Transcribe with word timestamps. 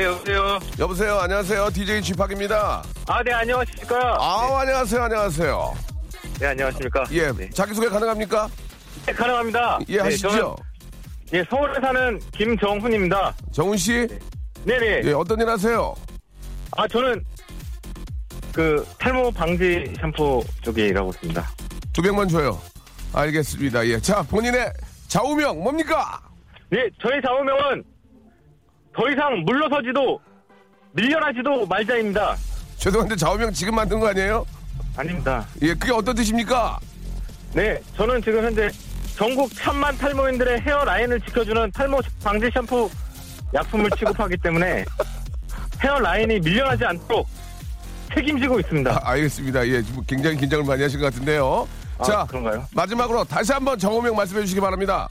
네, 0.00 0.06
여보세요. 0.06 0.58
여보세요. 0.78 1.18
안녕하세요. 1.18 1.68
DJ 1.74 2.14
박입니다. 2.16 2.82
아, 3.06 3.22
네, 3.22 3.34
안녕하십니까. 3.34 4.16
아, 4.18 4.60
안녕하세요. 4.60 5.02
안녕하세요. 5.02 5.74
네, 6.40 6.46
안녕하십니까. 6.46 7.04
예, 7.10 7.30
네, 7.30 7.50
자기소개 7.50 7.86
가능합니까? 7.88 8.48
네, 9.04 9.12
가능합니다. 9.12 9.78
예, 9.90 9.96
네, 9.98 10.02
하시죠. 10.04 10.30
저는, 10.30 10.54
예, 11.34 11.44
서울에 11.50 11.74
사는 11.82 12.18
김정훈입니다. 12.32 13.34
정훈 13.52 13.76
씨, 13.76 14.08
네 14.64 14.78
네. 14.78 15.02
예, 15.04 15.12
어떤 15.12 15.38
일 15.38 15.50
하세요? 15.50 15.94
아, 16.78 16.88
저는 16.88 17.22
그 18.54 18.82
탈모 18.98 19.30
방지 19.32 19.92
샴푸 20.00 20.42
쪽에 20.62 20.86
일하고 20.86 21.10
있습니다. 21.10 21.46
두 21.92 22.00
병만 22.00 22.26
줘요. 22.26 22.58
알겠습니다. 23.12 23.86
예. 23.86 24.00
자, 24.00 24.22
본인의 24.22 24.72
좌우명 25.08 25.62
뭡니까? 25.62 26.22
네, 26.70 26.88
저희 27.02 27.20
좌우명은 27.20 27.84
더 28.94 29.08
이상 29.10 29.42
물러서지도 29.44 30.20
밀려나지도 30.92 31.66
말자입니다. 31.66 32.36
죄송한데 32.76 33.16
좌우명 33.16 33.52
지금 33.52 33.74
만든 33.74 34.00
거 34.00 34.08
아니에요? 34.08 34.44
아닙니다. 34.96 35.46
예, 35.62 35.74
그게 35.74 35.92
어떤 35.92 36.14
뜻입니까? 36.14 36.78
네, 37.52 37.80
저는 37.96 38.22
지금 38.22 38.44
현재 38.44 38.68
전국 39.16 39.52
천만 39.54 39.96
탈모인들의 39.96 40.60
헤어 40.62 40.84
라인을 40.84 41.20
지켜주는 41.20 41.70
탈모 41.72 42.00
방지 42.24 42.50
샴푸 42.52 42.90
약품을 43.54 43.90
취급하기 43.98 44.36
때문에 44.38 44.84
헤어 45.82 45.98
라인이 45.98 46.40
밀려나지 46.40 46.84
않도록 46.84 47.28
책임지고 48.14 48.60
있습니다. 48.60 48.90
아, 48.90 49.10
알겠습니다. 49.10 49.66
예, 49.68 49.82
굉장히 50.06 50.36
긴장을 50.36 50.64
많이 50.64 50.82
하신 50.82 50.98
것 51.00 51.06
같은데요. 51.12 51.68
아, 51.98 52.02
자, 52.04 52.26
그런가요? 52.28 52.66
마지막으로 52.74 53.24
다시 53.24 53.52
한번 53.52 53.78
좌우명 53.78 54.16
말씀해 54.16 54.40
주시기 54.42 54.60
바랍니다. 54.60 55.06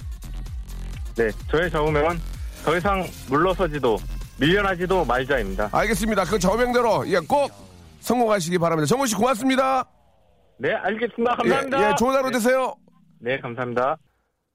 네, 1.15 1.29
저의 1.49 1.69
좌우명은 1.71 2.19
더 2.63 2.77
이상 2.77 3.05
물러서지도 3.29 3.97
밀려나지도 4.39 5.05
말자입니다. 5.05 5.69
알겠습니다. 5.71 6.23
그 6.25 6.39
좌우명대로 6.39 7.07
예, 7.07 7.19
꼭 7.19 7.51
성공하시기 7.99 8.57
바랍니다. 8.57 8.85
정훈 8.87 9.07
씨 9.07 9.15
고맙습니다. 9.15 9.85
네, 10.57 10.73
알겠습니다. 10.73 11.35
감사합니다. 11.35 11.81
예, 11.81 11.89
예, 11.89 11.95
좋은 11.97 12.13
하루 12.13 12.27
네, 12.29 12.33
되세요. 12.33 12.75
네, 13.19 13.39
감사합니다. 13.39 13.97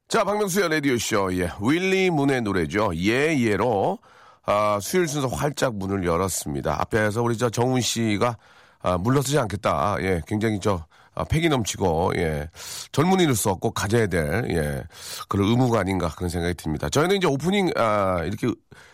자, 0.08 0.22
박명수의 0.24 0.68
라디오쇼, 0.68 1.34
예, 1.38 1.50
윌리 1.62 2.10
문의 2.10 2.42
노래죠. 2.42 2.90
예, 2.96 3.38
예로, 3.38 3.98
아, 4.44 4.78
수요일 4.80 5.08
순서 5.08 5.28
활짝 5.28 5.74
문을 5.76 6.04
열었습니다. 6.04 6.80
앞에서 6.82 7.22
우리 7.22 7.36
저 7.38 7.48
정훈 7.48 7.80
씨가, 7.80 8.36
아, 8.82 8.98
물러서지 8.98 9.38
않겠다. 9.38 9.96
예, 10.00 10.20
굉장히 10.26 10.60
저, 10.60 10.84
아, 11.14 11.24
패기 11.24 11.48
넘치고, 11.48 12.12
예, 12.16 12.48
젊은이로서 12.92 13.54
꼭 13.56 13.72
가져야 13.72 14.06
될, 14.06 14.44
예, 14.50 14.82
그런 15.28 15.48
의무가 15.48 15.80
아닌가 15.80 16.08
그런 16.14 16.28
생각이 16.28 16.54
듭니다. 16.54 16.88
저희는 16.88 17.16
이제 17.16 17.26
오프닝, 17.26 17.70
아, 17.76 18.22
이렇게 18.24 18.48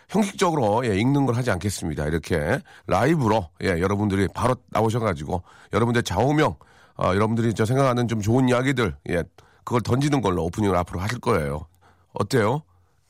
형식적으로, 0.08 0.84
예, 0.84 0.97
읽는 0.98 1.25
걸 1.26 1.36
하지 1.36 1.50
않겠습니다. 1.50 2.06
이렇게 2.06 2.60
라이브로, 2.86 3.48
예, 3.62 3.80
여러분들이 3.80 4.28
바로 4.34 4.54
나오셔가지고, 4.69 5.42
여러분들 5.72 6.03
좌우명, 6.03 6.56
아, 6.97 7.14
여러분들이 7.14 7.54
저 7.54 7.64
생각하는 7.64 8.06
좀 8.09 8.20
좋은 8.20 8.48
이야기들, 8.48 8.94
예, 9.10 9.22
그걸 9.64 9.80
던지는 9.80 10.20
걸로 10.20 10.44
오프닝을 10.44 10.76
앞으로 10.76 11.00
하실 11.00 11.20
거예요. 11.20 11.66
어때요? 12.12 12.62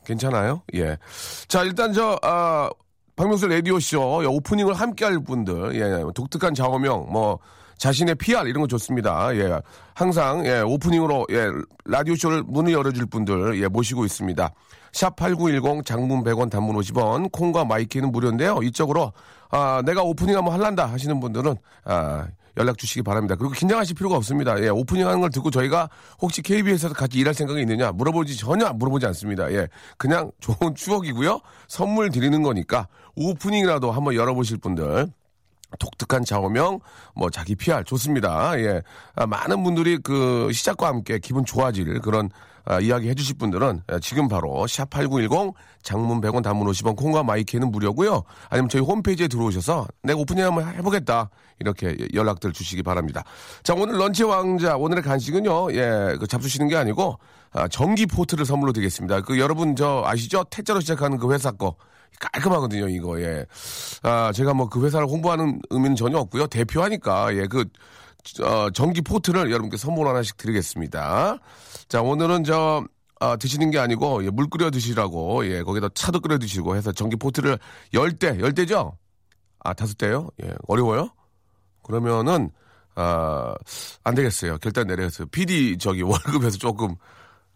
괜찮아요? 0.04 0.62
예. 0.74 0.98
자, 1.48 1.64
일단 1.64 1.92
저, 1.92 2.18
아, 2.22 2.70
박명수 3.16 3.48
라디오쇼 3.48 4.20
예, 4.22 4.26
오프닝을 4.26 4.74
함께 4.74 5.04
할 5.04 5.18
분들, 5.18 5.74
예, 5.74 6.04
독특한 6.14 6.54
좌우명, 6.54 7.10
뭐, 7.10 7.38
자신의 7.80 8.16
PR 8.16 8.46
이런 8.46 8.60
거 8.60 8.66
좋습니다. 8.66 9.34
예. 9.36 9.58
항상, 9.94 10.44
예, 10.44 10.60
오프닝으로, 10.60 11.26
예, 11.30 11.48
라디오 11.86 12.14
쇼를 12.14 12.42
문을 12.42 12.72
열어 12.72 12.92
줄 12.92 13.06
분들, 13.06 13.60
예, 13.62 13.68
모시고 13.68 14.04
있습니다. 14.04 14.52
샵 14.92 15.16
8910 15.16 15.86
장문 15.86 16.22
100원 16.22 16.50
단문 16.50 16.76
50원, 16.76 17.32
콩과 17.32 17.64
my 17.64 17.78
K는 17.78 18.12
무료인데요. 18.12 18.58
이쪽으로, 18.62 19.14
아, 19.50 19.82
내가 19.86 20.02
오프닝 20.02 20.36
한번 20.36 20.52
할란다 20.52 20.86
하시는 20.86 21.18
분들은, 21.20 21.56
아, 21.84 22.26
연락 22.58 22.76
주시기 22.76 23.02
바랍니다. 23.02 23.34
그리고 23.34 23.54
긴장하실 23.54 23.96
필요가 23.96 24.16
없습니다. 24.16 24.60
예, 24.62 24.68
오프닝 24.68 25.06
하는 25.06 25.20
걸 25.20 25.30
듣고 25.30 25.50
저희가 25.50 25.88
혹시 26.20 26.42
KBS에서 26.42 26.92
같이 26.92 27.18
일할 27.18 27.32
생각이 27.32 27.60
있느냐 27.62 27.92
물어보지 27.92 28.36
전혀 28.36 28.70
물어보지 28.74 29.06
않습니다. 29.06 29.50
예, 29.52 29.68
그냥 29.96 30.30
좋은 30.40 30.74
추억이고요. 30.74 31.40
선물 31.68 32.10
드리는 32.10 32.42
거니까 32.42 32.88
오프닝이라도 33.14 33.92
한번 33.92 34.14
열어보실 34.14 34.58
분들 34.58 35.06
독특한 35.78 36.24
좌우명, 36.24 36.80
뭐 37.14 37.30
자기 37.30 37.54
PR 37.54 37.84
좋습니다. 37.84 38.58
예, 38.60 38.82
아, 39.14 39.26
많은 39.26 39.62
분들이 39.62 39.98
그 39.98 40.50
시작과 40.52 40.88
함께 40.88 41.18
기분 41.18 41.44
좋아질 41.44 42.00
그런 42.00 42.30
아, 42.64 42.78
이야기 42.78 43.08
해주실 43.08 43.38
분들은 43.38 43.82
아, 43.88 43.98
지금 44.00 44.28
바로 44.28 44.66
샵 44.66 44.90
#8910 44.90 45.54
장문 45.82 46.20
100원, 46.20 46.42
단문 46.42 46.68
50원, 46.68 46.96
콩과 46.96 47.22
마이크는 47.22 47.70
무료고요. 47.70 48.22
아니면 48.48 48.68
저희 48.68 48.82
홈페이지에 48.82 49.28
들어오셔서 49.28 49.86
내가 50.02 50.18
오프닝 50.20 50.44
한번 50.44 50.66
해보겠다 50.74 51.30
이렇게 51.58 51.96
연락들 52.14 52.52
주시기 52.52 52.82
바랍니다. 52.82 53.24
자, 53.62 53.74
오늘 53.74 53.98
런치 53.98 54.24
왕자 54.24 54.76
오늘의 54.76 55.02
간식은요, 55.02 55.72
예, 55.72 56.16
그 56.18 56.26
잡수시는 56.26 56.68
게 56.68 56.76
아니고 56.76 57.18
아, 57.52 57.66
전기 57.68 58.06
포트를 58.06 58.44
선물로 58.44 58.72
드리겠습니다. 58.72 59.22
그 59.22 59.38
여러분 59.38 59.74
저 59.74 60.02
아시죠? 60.06 60.44
태자로 60.44 60.80
시작하는 60.80 61.18
그 61.18 61.32
회사 61.32 61.50
거. 61.50 61.76
깔끔하거든요, 62.18 62.88
이거, 62.88 63.20
예. 63.20 63.46
아, 64.02 64.32
제가 64.32 64.52
뭐 64.54 64.68
그 64.68 64.84
회사를 64.84 65.06
홍보하는 65.06 65.60
의미는 65.70 65.96
전혀 65.96 66.18
없고요. 66.18 66.46
대표하니까, 66.48 67.34
예, 67.36 67.46
그, 67.46 67.64
어, 68.42 68.70
전기 68.70 69.00
포트를 69.00 69.50
여러분께 69.50 69.76
선물 69.76 70.08
하나씩 70.08 70.36
드리겠습니다. 70.36 71.38
자, 71.88 72.02
오늘은 72.02 72.44
저, 72.44 72.84
아, 73.20 73.36
드시는 73.36 73.70
게 73.70 73.78
아니고, 73.78 74.24
예, 74.24 74.30
물 74.30 74.48
끓여 74.48 74.70
드시라고, 74.70 75.46
예, 75.46 75.62
거기다 75.62 75.88
차도 75.94 76.20
끓여 76.20 76.38
드시고 76.38 76.76
해서 76.76 76.92
전기 76.92 77.16
포트를 77.16 77.58
열 77.94 78.12
대, 78.18 78.38
열 78.40 78.52
대죠? 78.54 78.96
아, 79.60 79.72
다섯 79.74 79.96
대요? 79.96 80.28
예, 80.42 80.52
어려워요? 80.68 81.10
그러면은, 81.82 82.50
아, 82.96 83.54
안 84.04 84.14
되겠어요. 84.14 84.58
결단 84.58 84.86
내려서. 84.86 85.24
PD 85.26 85.78
저기 85.78 86.02
월급에서 86.02 86.58
조금 86.58 86.96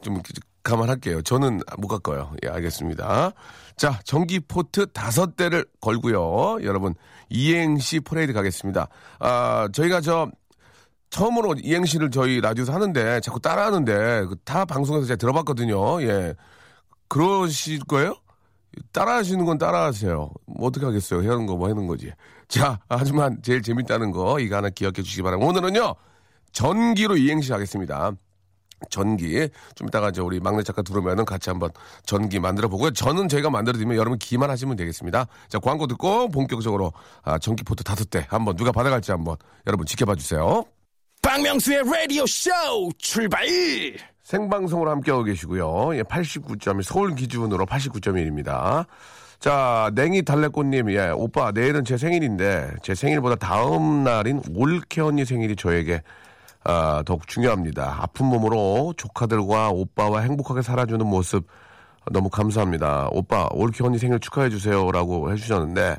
좀 0.03 0.21
감안할게요. 0.65 1.23
저는 1.23 1.61
못 1.79 1.89
갈 1.89 1.99
거예요. 2.01 2.33
예, 2.45 2.49
알겠습니다. 2.49 3.33
자, 3.77 4.01
전기 4.05 4.41
포트 4.41 4.87
다섯 4.93 5.37
대를 5.37 5.65
걸고요. 5.81 6.59
여러분, 6.65 6.95
이행시 7.29 8.01
퍼레이드 8.01 8.33
가겠습니다. 8.33 8.89
아, 9.21 9.69
저희가 9.73 10.01
저, 10.01 10.29
처음으로 11.11 11.55
이행시를 11.63 12.11
저희 12.11 12.41
라디오에서 12.41 12.73
하는데 12.73 13.21
자꾸 13.21 13.39
따라 13.41 13.67
하는데 13.67 14.25
그 14.27 14.49
타 14.49 14.65
방송에서 14.65 15.07
제가 15.07 15.17
들어봤거든요. 15.17 16.03
예. 16.03 16.35
그러실 17.09 17.79
거예요? 17.85 18.17
따라 18.93 19.15
하시는 19.17 19.45
건 19.45 19.57
따라 19.59 19.85
하세요. 19.85 20.31
뭐 20.47 20.67
어떻게 20.69 20.85
하겠어요? 20.87 21.21
하는 21.31 21.47
거 21.47 21.55
뭐 21.55 21.69
하는 21.69 21.87
거지. 21.87 22.11
자, 22.49 22.81
하지만 22.89 23.39
제일 23.43 23.63
재밌다는 23.63 24.11
거 24.11 24.41
이거 24.41 24.57
하나 24.57 24.71
기억해 24.71 24.95
주시기 25.03 25.23
바랍니다. 25.23 25.49
오늘은요, 25.49 25.95
전기로 26.53 27.17
이행시 27.17 27.53
하겠습니다. 27.53 28.11
전기 28.91 29.49
좀 29.75 29.89
이따가 29.89 30.09
이제 30.09 30.21
우리 30.21 30.41
막내 30.41 30.63
작가 30.63 30.83
들어오면은 30.83 31.25
같이 31.25 31.51
한번 31.51 31.71
전기 32.05 32.41
만들어 32.41 32.69
보고요. 32.69 32.91
저는 32.93 33.29
저희가 33.29 33.51
만들어 33.51 33.77
드리면 33.77 33.97
여러분 33.97 34.19
기만 34.19 34.51
하시면 34.51 34.77
되겠습니다. 34.77 35.27
자 35.49 35.59
광고 35.59 35.87
듣고 35.87 36.29
본격적으로 36.29 36.93
아, 37.23 37.39
전기 37.39 37.65
포트 37.65 37.83
다섯 37.85 38.09
대 38.11 38.27
한번 38.29 38.57
누가 38.57 38.73
받아갈지 38.73 39.11
한번 39.11 39.37
여러분 39.67 39.87
지켜봐 39.87 40.15
주세요. 40.17 40.65
박명수의 41.23 41.83
라디오 41.85 42.27
쇼 42.27 42.51
출발! 42.99 43.47
생방송으로 44.25 44.91
함께하고 44.91 45.25
계시고요. 45.25 45.97
예, 45.97 46.03
89점이 46.03 46.83
서울 46.83 47.15
기준으로 47.15 47.67
89.1입니다. 47.67 48.87
자, 49.39 49.91
냉이 49.95 50.23
달래꽃님, 50.23 50.91
예, 50.93 51.11
오빠, 51.11 51.53
내일은 51.53 51.85
제 51.85 51.99
생일인데, 51.99 52.71
제 52.83 52.95
생일보다 52.95 53.37
다음 53.37 54.05
날인 54.05 54.43
올케 54.55 55.03
언니 55.03 55.27
생일이 55.27 55.55
저에게, 55.55 56.03
아, 56.65 57.03
더욱 57.05 57.27
중요합니다. 57.29 57.99
아픈 58.01 58.27
몸으로 58.27 58.95
조카들과 58.97 59.71
오빠와 59.71 60.21
행복하게 60.21 60.63
살아주는 60.63 61.07
모습 61.07 61.47
너무 62.11 62.31
감사합니다. 62.31 63.09
오빠, 63.13 63.49
올케 63.53 63.85
언니 63.85 63.99
생일 63.99 64.19
축하해주세요. 64.19 64.91
라고 64.91 65.33
해주셨는데, 65.33 65.99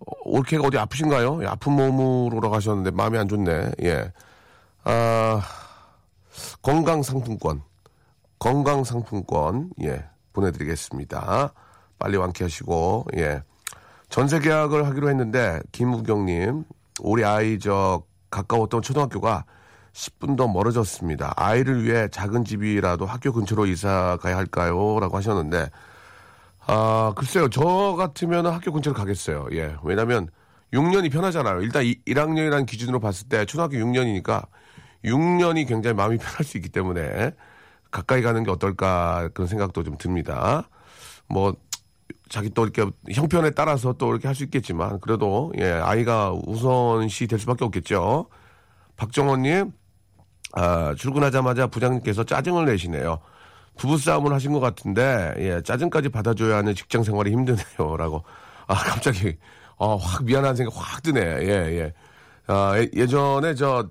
어, 0.00 0.12
올케가 0.24 0.66
어디 0.66 0.78
아프신가요? 0.78 1.42
예, 1.42 1.46
아픈 1.46 1.72
몸으로 1.72 2.50
가셨는데, 2.50 2.92
마음이 2.92 3.18
안 3.18 3.28
좋네. 3.28 3.72
예. 3.82 4.12
아, 4.84 5.42
건강상품권, 6.62 7.62
건강상품권, 8.38 9.70
예, 9.82 10.04
보내드리겠습니다. 10.32 11.52
빨리 11.98 12.16
완쾌하시고, 12.16 13.06
예. 13.16 13.42
전세 14.08 14.40
계약을 14.40 14.86
하기로 14.86 15.08
했는데, 15.08 15.60
김우경님, 15.70 16.64
우리 17.00 17.24
아이 17.24 17.58
저 17.58 18.02
가까웠던 18.30 18.82
초등학교가 18.82 19.44
10분 19.94 20.36
더 20.36 20.48
멀어졌습니다. 20.48 21.34
아이를 21.36 21.84
위해 21.84 22.08
작은 22.10 22.44
집이라도 22.44 23.06
학교 23.06 23.32
근처로 23.32 23.66
이사 23.66 24.16
가야 24.22 24.36
할까요? 24.36 24.98
라고 25.00 25.16
하셨는데, 25.16 25.68
아, 26.66 27.12
글쎄요. 27.16 27.48
저 27.50 27.94
같으면 27.96 28.46
학교 28.46 28.72
근처로 28.72 28.94
가겠어요. 28.94 29.48
예. 29.52 29.76
왜냐면 29.82 30.28
6년이 30.72 31.12
편하잖아요. 31.12 31.60
일단 31.62 31.82
1학년이라는 31.84 32.66
기준으로 32.66 33.00
봤을 33.00 33.28
때 33.28 33.44
초등학교 33.44 33.76
6년이니까 33.76 34.46
6년이 35.04 35.68
굉장히 35.68 35.94
마음이 35.96 36.16
편할 36.18 36.44
수 36.44 36.56
있기 36.58 36.68
때문에 36.70 37.32
가까이 37.90 38.22
가는 38.22 38.42
게 38.44 38.50
어떨까 38.50 39.28
그런 39.34 39.48
생각도 39.48 39.82
좀 39.82 39.98
듭니다. 39.98 40.68
뭐 41.28 41.54
자기 42.30 42.48
또 42.50 42.64
이렇게 42.64 42.86
형편에 43.12 43.50
따라서 43.50 43.92
또 43.94 44.10
이렇게 44.12 44.26
할 44.28 44.34
수 44.34 44.44
있겠지만 44.44 45.00
그래도 45.00 45.52
예 45.58 45.72
아이가 45.72 46.32
우선시 46.32 47.26
될 47.26 47.38
수밖에 47.38 47.64
없겠죠. 47.64 48.28
박정원님 48.96 49.72
아, 50.52 50.94
출근하자마자 50.96 51.66
부장님께서 51.68 52.24
짜증을 52.24 52.66
내시네요. 52.66 53.18
부부싸움을 53.76 54.32
하신 54.32 54.52
것 54.52 54.60
같은데, 54.60 55.32
예, 55.38 55.62
짜증까지 55.62 56.10
받아줘야 56.10 56.58
하는 56.58 56.74
직장 56.74 57.02
생활이 57.02 57.30
힘드네요. 57.32 57.96
라고. 57.96 58.22
아, 58.66 58.74
갑자기, 58.74 59.36
어, 59.76 59.96
확 59.96 60.24
미안한 60.24 60.54
생각 60.56 60.74
확 60.76 61.02
드네. 61.02 61.20
예, 61.20 61.48
예. 61.80 61.92
아, 62.46 62.74
예- 62.78 62.90
예전에 62.94 63.54
저, 63.54 63.88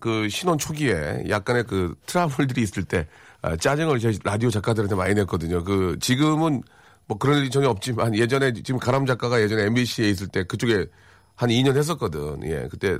그 0.00 0.28
신혼 0.28 0.56
초기에 0.58 1.24
약간의 1.28 1.64
그 1.64 1.94
트러블들이 2.06 2.62
있을 2.62 2.84
때, 2.84 3.06
아, 3.42 3.56
짜증을 3.56 3.98
저희 4.00 4.18
라디오 4.24 4.50
작가들한테 4.50 4.94
많이 4.94 5.14
냈거든요. 5.14 5.62
그, 5.62 5.96
지금은 6.00 6.62
뭐 7.06 7.18
그런 7.18 7.38
일이 7.38 7.50
전혀 7.50 7.68
없지만 7.68 8.14
예전에 8.14 8.52
지금 8.52 8.78
가람 8.78 9.06
작가가 9.06 9.40
예전에 9.40 9.64
MBC에 9.64 10.08
있을 10.10 10.28
때 10.28 10.44
그쪽에 10.44 10.86
한 11.36 11.48
2년 11.50 11.76
했었거든. 11.76 12.40
예, 12.44 12.68
그때 12.70 12.98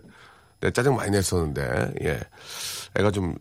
내 0.60 0.70
짜증 0.70 0.96
많이 0.96 1.10
냈었는데, 1.10 1.94
예. 2.02 2.20
애가 2.98 3.10
좀 3.10 3.36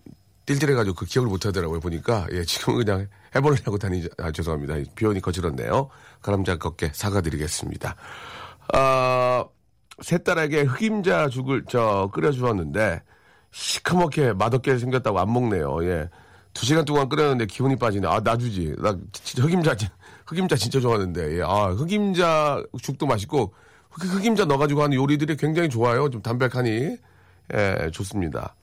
띨띨해가지고 0.45 0.95
그 0.95 1.05
기억을 1.05 1.29
못 1.29 1.45
하더라고요, 1.45 1.79
보니까. 1.79 2.27
예, 2.31 2.43
지금은 2.43 2.85
그냥 2.85 3.07
해보려고 3.35 3.77
다니지, 3.77 4.09
아, 4.17 4.31
죄송합니다. 4.31 4.75
표현이 4.95 5.19
거칠었네요. 5.19 5.89
가람자 6.21 6.57
걷게 6.57 6.91
사과드리겠습니다. 6.93 7.95
아, 8.73 9.45
세 10.01 10.17
딸에게 10.19 10.61
흑임자 10.61 11.29
죽을 11.29 11.63
저 11.67 12.09
끓여주었는데, 12.13 13.01
시커멓게 13.51 14.33
맛없게 14.33 14.77
생겼다고 14.77 15.19
안 15.19 15.33
먹네요, 15.33 15.83
예. 15.85 16.09
두 16.53 16.65
시간 16.65 16.85
동안 16.85 17.07
끓였는데 17.07 17.45
기운이 17.45 17.75
빠지네. 17.75 18.07
아, 18.07 18.19
놔주지. 18.19 18.75
나 18.79 18.95
진짜 19.11 19.43
흑임자, 19.43 19.75
진- 19.75 19.89
흑임자 20.25 20.55
진짜 20.55 20.79
좋아하는데, 20.79 21.37
예. 21.39 21.41
아, 21.43 21.67
흑임자 21.67 22.63
죽도 22.81 23.05
맛있고, 23.05 23.53
흑- 23.89 24.03
흑임자 24.15 24.45
넣어가지고 24.45 24.83
하는 24.83 24.97
요리들이 24.97 25.35
굉장히 25.37 25.69
좋아요. 25.69 26.09
좀 26.09 26.21
담백하니. 26.21 26.97
예, 27.53 27.89
좋습니다. 27.91 28.55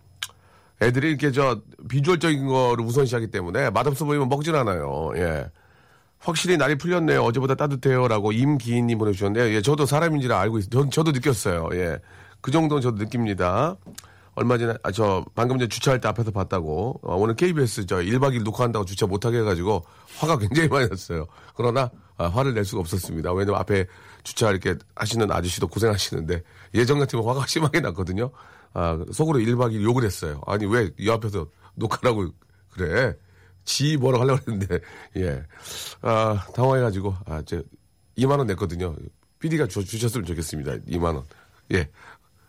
애들이 0.82 1.08
이렇게 1.10 1.31
저 1.32 1.60
비주얼적인 1.88 2.46
거를 2.46 2.84
우선시하기 2.84 3.28
때문에 3.28 3.70
맛없어 3.70 4.04
보이면 4.04 4.28
먹질 4.28 4.54
않아요. 4.56 5.12
예. 5.16 5.46
확실히 6.19 6.56
날이 6.56 6.76
풀렸네요. 6.76 7.22
어제보다 7.22 7.54
따뜻해요라고 7.54 8.32
임기인님 8.32 8.98
보내주셨는데, 8.98 9.54
예, 9.54 9.62
저도 9.62 9.84
사람인지라 9.86 10.38
알고 10.40 10.58
있어요. 10.58 10.70
전- 10.70 10.90
저도 10.90 11.12
느꼈어요. 11.12 11.69
예. 11.75 11.98
그 12.40 12.50
정도는 12.50 12.81
저도 12.82 12.96
느낍니다. 12.96 13.76
얼마 14.34 14.58
전에, 14.58 14.75
아, 14.82 14.90
저, 14.90 15.25
방금 15.34 15.58
전에 15.58 15.69
주차할 15.69 16.00
때 16.00 16.08
앞에서 16.08 16.30
봤다고, 16.32 16.98
어, 17.02 17.14
오늘 17.16 17.37
KBS 17.37 17.87
저 17.87 17.96
1박 17.96 18.34
2일 18.34 18.42
녹화한다고 18.42 18.84
주차 18.84 19.06
못하게 19.06 19.38
해가지고 19.38 19.84
화가 20.19 20.38
굉장히 20.38 20.69
많이 20.69 20.88
났어요. 20.88 21.26
그러나, 21.54 21.90
아, 22.16 22.26
화를 22.26 22.52
낼 22.54 22.64
수가 22.64 22.80
없었습니다. 22.80 23.32
왜냐면 23.32 23.60
앞에 23.60 23.87
주차 24.25 24.50
이렇게 24.50 24.75
하시는 24.96 25.30
아저씨도 25.30 25.69
고생하시는데, 25.69 26.42
예전 26.75 26.98
같으면 26.98 27.25
화가 27.26 27.46
심하게 27.46 27.80
났거든요. 27.80 28.30
아, 28.75 28.99
속으로 29.12 29.38
1박 29.38 29.73
2일 29.73 29.82
욕을 29.85 30.05
했어요. 30.05 30.41
아니, 30.47 30.67
왜 30.67 30.91
이 30.99 31.09
앞에서 31.11 31.47
녹화라고 31.76 32.29
그래? 32.71 33.15
지 33.65 33.97
뭐라고 33.97 34.25
하려고 34.25 34.41
했는데, 34.47 34.81
예. 35.17 35.43
아, 36.03 36.44
당황해가지고, 36.55 37.15
아, 37.26 37.41
저, 37.47 37.62
2만원 38.19 38.47
냈거든요. 38.47 38.94
PD가 39.38 39.67
주, 39.69 39.85
주셨으면 39.85 40.26
좋겠습니다. 40.26 40.73
2만원. 40.88 41.25
예. 41.73 41.88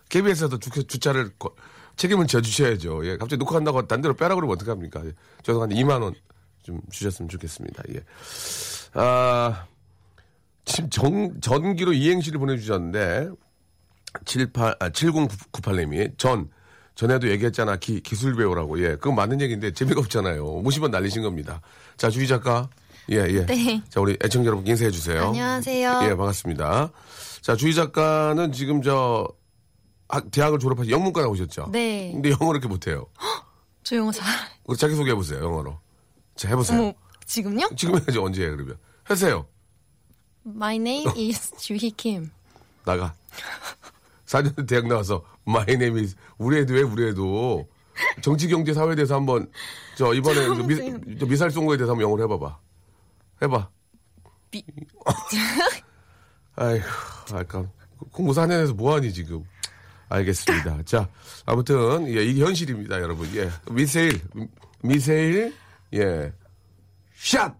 KBS에서 0.09 0.57
주, 0.59 0.69
주차를, 0.85 1.31
거- 1.39 1.55
책임을 1.95 2.27
져주셔야죠. 2.27 3.05
예. 3.07 3.17
갑자기 3.17 3.37
녹화한다고 3.39 3.87
딴 3.87 4.01
데로 4.01 4.13
빼라 4.15 4.35
그러면 4.35 4.55
어떡합니까? 4.55 5.05
예. 5.05 5.13
죄송한데 5.43 5.75
2만원 5.75 6.13
좀 6.63 6.81
주셨으면 6.91 7.29
좋겠습니다. 7.29 7.83
예. 7.93 8.03
아, 8.93 9.65
지금 10.65 10.89
정, 10.89 11.39
전기로 11.39 11.93
이행시를 11.93 12.39
보내주셨는데, 12.39 13.29
78, 14.25 14.75
아, 14.79 14.89
7098님이 14.89 16.17
전, 16.17 16.49
전에도 16.95 17.29
얘기했잖아. 17.29 17.75
기, 17.77 17.99
기술 18.01 18.35
배우라고. 18.35 18.79
예. 18.81 18.89
그건 18.95 19.15
맞는 19.15 19.41
얘기인데 19.41 19.73
재미가 19.73 19.99
없잖아요. 20.01 20.45
50원 20.63 20.91
날리신 20.91 21.21
겁니다. 21.23 21.61
자, 21.97 22.09
주희 22.09 22.27
작가. 22.27 22.69
예, 23.11 23.17
예. 23.17 23.45
네. 23.45 23.81
자, 23.89 23.99
우리 24.01 24.17
애청자 24.23 24.47
여러분 24.47 24.65
인사해 24.65 24.89
주세요. 24.91 25.25
안녕하세요. 25.27 25.99
예, 26.03 26.07
반갑습니다. 26.15 26.91
자, 27.41 27.55
주희 27.55 27.73
작가는 27.75 28.51
지금 28.51 28.81
저, 28.81 29.27
학- 30.07 30.31
대학을 30.31 30.57
졸업하시 30.59 30.89
영문과 30.89 31.21
나오셨죠? 31.21 31.69
네. 31.71 32.11
근데 32.13 32.31
영어 32.31 32.51
이렇게 32.51 32.67
못해요. 32.67 33.05
저 33.83 33.95
영어 33.97 34.11
잘. 34.11 34.25
우리 34.65 34.77
자기소개 34.77 35.11
해보세요, 35.11 35.43
영어로. 35.43 35.79
자, 36.35 36.47
해보세요. 36.49 36.79
어머, 36.81 36.93
지금요? 37.25 37.69
지금 37.77 37.95
해야지, 37.95 38.17
언제 38.17 38.43
해, 38.45 38.49
그러면. 38.49 38.77
하세요. 39.03 39.45
My 40.47 40.77
name 40.77 41.11
is 41.29 41.51
주희 41.57 41.91
김. 41.91 42.31
나가. 42.85 43.13
4년 44.25 44.65
대학 44.67 44.87
나와서 44.87 45.23
my 45.47 45.65
name 45.69 45.99
is 46.01 46.15
우리 46.37 46.59
애도 46.59 46.73
왜 46.73 46.81
우리 46.81 47.07
애도 47.09 47.67
정치 48.21 48.47
경제 48.47 48.73
사회에 48.73 48.95
대해서 48.95 49.15
한번 49.15 49.49
저 49.97 50.13
이번에 50.13 50.47
그 50.47 50.53
미, 50.63 50.75
저 51.19 51.25
미사일 51.25 51.51
쏜 51.51 51.65
거에 51.65 51.77
대해서 51.77 51.91
한번 51.93 52.03
영어로 52.03 52.23
해봐봐. 52.23 52.59
해봐. 53.43 53.69
미- 54.51 54.63
아이고, 56.57 56.85
아까 57.33 57.65
공부 58.11 58.31
4년에서 58.33 58.73
뭐하니 58.73 59.11
지금. 59.13 59.43
알겠습니다. 60.07 60.83
자, 60.85 61.09
아무튼 61.45 62.07
예, 62.15 62.23
이게 62.23 62.43
현실입니다, 62.43 63.01
여러분. 63.01 63.27
예, 63.35 63.49
미세일, 63.71 64.21
미세일, 64.81 65.53
예, 65.93 66.31
샷, 67.17 67.55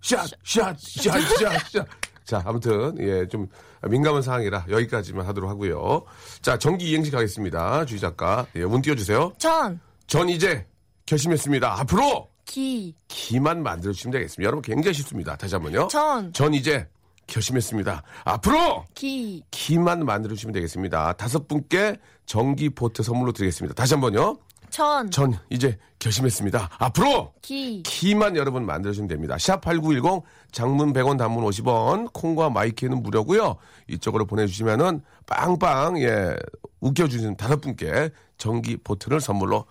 샷, 0.00 0.26
샷, 0.44 0.78
샷, 0.78 1.20
샷, 1.20 1.68
샷. 1.70 1.86
자, 2.24 2.42
아무튼 2.44 2.96
예, 3.00 3.26
좀 3.28 3.48
민감한 3.88 4.22
사항이라 4.22 4.66
여기까지만 4.68 5.26
하도록 5.26 5.50
하고요. 5.50 6.04
자, 6.40 6.58
전기 6.58 6.90
이행시 6.90 7.10
가겠습니다. 7.10 7.84
주희 7.84 8.00
작가, 8.00 8.46
예, 8.54 8.64
운 8.64 8.82
띄워주세요. 8.82 9.32
전, 9.38 9.80
전 10.06 10.28
이제 10.28 10.66
결심했습니다. 11.06 11.80
앞으로 11.80 12.28
기, 12.44 12.94
기만 13.08 13.62
만들어주시면 13.62 14.12
되겠습니다. 14.12 14.46
여러분 14.46 14.62
굉장히 14.62 14.94
쉽습니다. 14.94 15.36
다시 15.36 15.54
한 15.54 15.62
번요. 15.62 15.88
전, 15.88 16.32
전 16.32 16.54
이제 16.54 16.86
결심했습니다. 17.26 18.02
앞으로 18.24 18.84
기, 18.94 19.42
키만 19.50 20.04
만들어주시면 20.04 20.52
되겠습니다. 20.52 21.14
다섯 21.14 21.48
분께 21.48 21.96
전기 22.26 22.68
포트 22.68 23.02
선물로 23.02 23.32
드리겠습니다. 23.32 23.74
다시 23.74 23.94
한 23.94 24.00
번요. 24.00 24.38
전. 24.72 25.10
전 25.10 25.38
이제 25.50 25.78
결심했습니다. 25.98 26.70
앞으로 26.78 27.34
기. 27.42 27.82
키만 27.84 28.36
여러분 28.36 28.64
만들어주면 28.64 29.06
됩니다. 29.06 29.36
샵8910 29.36 30.22
장문 30.50 30.94
100원 30.94 31.18
단문 31.18 31.44
50원 31.44 32.12
콩과 32.14 32.48
my 32.50 32.65
K는 32.65 33.02
무료고요. 33.02 33.56
이쪽으로 33.88 34.24
보내주시면은 34.24 35.02
빵빵 35.26 36.00
예 36.02 36.34
웃겨주는 36.80 37.36
다섯 37.36 37.60
분께 37.60 38.10
전기 38.38 38.78
포트를 38.78 39.20
선물로 39.20 39.66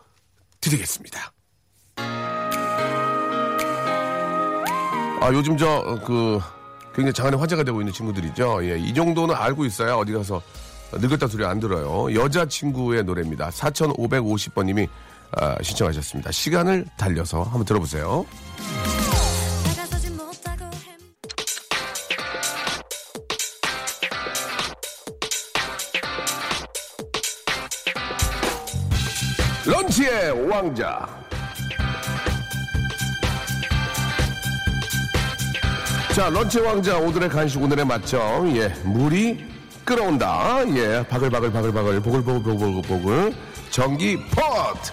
드리겠습니다. 0.61 1.33
아 5.19 5.29
요즘 5.33 5.57
저그 5.57 6.37
어, 6.37 6.41
굉장히 6.93 7.13
장안에 7.13 7.37
화제가 7.37 7.63
되고 7.63 7.81
있는 7.81 7.91
친구들이죠. 7.91 8.63
예, 8.65 8.77
이 8.77 8.93
정도는 8.93 9.33
알고 9.35 9.65
있어야 9.65 9.95
어디 9.95 10.13
가서 10.13 10.41
늙었다 10.93 11.27
소리 11.27 11.45
안 11.45 11.59
들어요. 11.59 12.13
여자친구의 12.13 13.03
노래입니다. 13.03 13.49
4550번님이 13.49 14.87
아, 15.33 15.55
신청하셨습니다. 15.61 16.31
시간을 16.31 16.85
달려서 16.97 17.43
한번 17.43 17.65
들어보세요. 17.65 18.25
런치의 29.65 30.47
왕자. 30.49 31.07
자, 36.13 36.29
런치의 36.29 36.65
왕자 36.65 36.97
오늘의 36.97 37.29
간식 37.29 37.61
오늘의 37.61 37.85
맛점. 37.85 38.53
예, 38.57 38.67
물이 38.83 39.60
끓어온다. 39.91 40.63
예, 40.69 41.05
바글바글 41.09 41.51
바글바글 41.51 41.99
보글보글 41.99 42.43
보글보글 42.43 42.81
보글 42.83 43.33
전기 43.71 44.15
포트. 44.15 44.91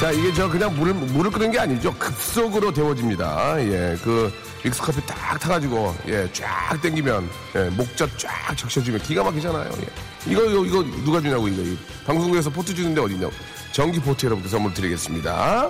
자, 0.00 0.10
이게 0.10 0.32
저 0.32 0.48
그냥 0.48 0.74
물을 0.74 0.94
물을 0.94 1.30
끓는 1.30 1.50
게 1.50 1.58
아니죠. 1.58 1.92
급속으로 1.98 2.72
데워집니다. 2.72 3.60
예, 3.60 3.98
그 4.02 4.32
믹스커피 4.64 5.04
딱 5.04 5.38
타가지고 5.38 5.94
예, 6.06 6.26
쫙 6.32 6.80
당기면 6.80 7.28
예, 7.56 7.64
목젖 7.70 8.18
쫙 8.18 8.56
적셔주면 8.56 9.02
기가 9.02 9.22
막히잖아요. 9.24 9.70
예. 9.82 10.30
이거 10.32 10.44
이거 10.44 10.64
이거 10.64 10.82
누가 11.04 11.20
주냐고 11.20 11.48
이거 11.48 11.60
이 11.60 11.76
방송국에서 12.06 12.48
포트 12.48 12.74
주는데 12.74 13.02
어디냐? 13.02 13.28
전기 13.72 14.00
포트 14.00 14.24
여러분께 14.24 14.48
선물 14.48 14.72
드리겠습니다. 14.72 15.68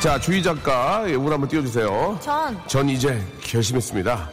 자, 0.00 0.18
주희 0.18 0.42
작가 0.42 1.04
예, 1.08 1.14
울 1.14 1.32
한번 1.32 1.48
띄워주세요. 1.48 2.18
전 2.20 2.56
전 2.68 2.88
이제 2.88 3.20
결심했습니다. 3.42 4.30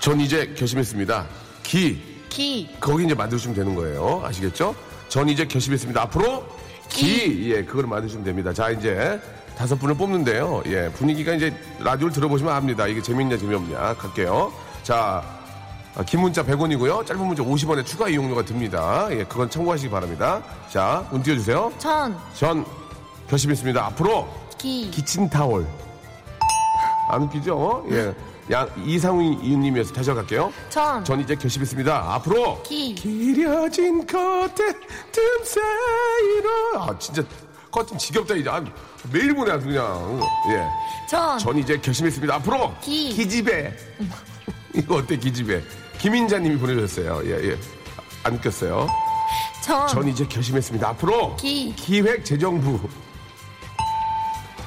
전 0.00 0.20
이제 0.20 0.54
결심했습니다. 0.56 1.26
기 1.62 2.02
기, 2.30 2.70
거기 2.80 3.04
이제 3.04 3.14
만드시면 3.14 3.54
되는 3.54 3.74
거예요. 3.74 4.22
아시겠죠? 4.24 4.74
전 5.08 5.28
이제 5.28 5.44
결심했습니다. 5.46 6.00
앞으로 6.02 6.46
기, 6.88 7.52
예, 7.52 7.62
그걸 7.62 7.86
만드시면 7.86 8.24
됩니다. 8.24 8.54
자, 8.54 8.70
이제 8.70 9.20
다섯 9.56 9.76
분을 9.78 9.94
뽑는데요. 9.96 10.62
예, 10.66 10.90
분위기가 10.94 11.34
이제 11.34 11.54
라디오를 11.80 12.14
들어보시면 12.14 12.54
압니다. 12.54 12.86
이게 12.86 13.02
재밌냐, 13.02 13.36
재미없냐. 13.36 13.94
갈게요. 13.96 14.50
자, 14.82 15.22
아, 15.94 16.02
긴 16.04 16.20
문자 16.22 16.42
100원이고요. 16.42 17.04
짧은 17.06 17.22
문자 17.26 17.42
50원에 17.42 17.84
추가 17.84 18.08
이용료가 18.08 18.46
듭니다. 18.46 19.08
예, 19.10 19.24
그건 19.24 19.50
참고하시기 19.50 19.90
바랍니다. 19.90 20.42
자, 20.70 21.06
운 21.12 21.22
띄워주세요. 21.22 21.70
전, 21.76 22.16
전 22.34 22.64
결심했습니다. 23.28 23.84
앞으로 23.86 24.28
기, 24.58 24.90
키친타올. 24.90 25.66
안 27.08 27.22
웃기죠? 27.22 27.86
예. 27.90 28.14
양, 28.50 28.68
이상훈 28.84 29.42
이웃님이어서 29.42 29.92
다시 29.92 30.12
갈게요. 30.12 30.52
전, 30.68 31.04
전 31.04 31.20
이제 31.20 31.34
결심했습니다. 31.34 32.14
앞으로 32.14 32.62
기, 32.62 32.94
길어진 32.94 34.06
커튼 34.06 34.74
틈 35.12 35.44
사이로 35.44 36.82
아 36.82 36.98
진짜 36.98 37.22
커튼 37.70 37.96
지겹다 37.96 38.34
이제 38.34 38.50
아, 38.50 38.62
매일 39.12 39.34
보내 39.34 39.52
아주 39.52 39.66
그냥 39.66 40.20
예. 40.50 40.66
전, 41.08 41.38
전 41.38 41.56
이제 41.58 41.78
결심했습니다. 41.78 42.34
앞으로 42.34 42.74
기. 42.80 43.10
기집애 43.10 43.74
이거 44.74 44.96
어때 44.96 45.16
기집애 45.16 45.62
김인자님이 45.98 46.58
보내주셨어요. 46.58 47.22
예 47.26 47.50
예. 47.50 47.58
안 48.24 48.34
웃겼어요. 48.34 48.86
전, 49.64 49.88
전 49.88 50.08
이제 50.08 50.26
결심했습니다. 50.26 50.88
앞으로 50.88 51.36
기. 51.36 51.72
기획재정부 51.76 52.80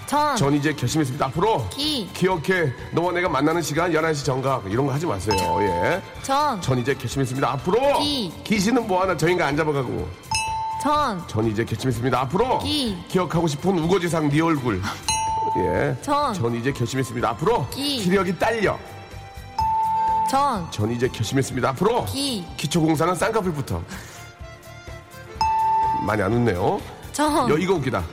전, 0.08 0.36
전 0.36 0.54
이제 0.54 0.74
결심했습니다. 0.74 1.26
앞으로 1.28 1.68
기, 1.70 2.08
기억해 2.14 2.74
너와 2.92 3.12
내가 3.14 3.28
만나는 3.30 3.62
시간 3.62 3.92
11시 3.92 4.24
정각 4.26 4.64
이런 4.72 4.86
거 4.86 4.94
하지 4.94 5.06
마세요. 5.06 5.36
예. 5.62 6.02
전, 6.22 6.62
전 6.62 6.78
이제 6.78 6.94
결심했습니다. 6.94 7.52
앞으로 7.54 8.00
기. 8.00 8.32
귀신은 8.44 8.88
뭐하나 8.88 9.18
저 9.18 9.28
인간 9.28 9.48
안 9.50 9.58
잡아가고 9.58 10.08
전, 10.84 11.28
전 11.28 11.48
이제 11.48 11.66
결심했습니다. 11.66 12.20
앞으로 12.22 12.60
기. 12.60 12.98
기억하고 13.08 13.48
싶은 13.48 13.80
우거지상 13.80 14.30
네 14.30 14.42
얼굴 14.42 14.82
예. 15.58 15.96
전. 16.02 16.56
이제 16.56 16.72
결심했습니다. 16.72 17.30
앞으로 17.30 17.68
기. 17.70 17.98
기력이 18.00 18.38
딸려 18.38 18.78
전, 20.30 20.70
전 20.72 20.92
이제 20.92 21.08
결심했습니다. 21.08 21.70
앞으로 21.70 22.06
기, 22.06 22.46
기초공사는 22.58 23.16
쌍꺼풀부터 23.16 23.82
많이 26.06 26.22
안 26.22 26.34
웃네요. 26.34 26.80
전, 27.14 27.50
여 27.50 27.58
이거 27.58 27.74
웃기다. 27.76 28.04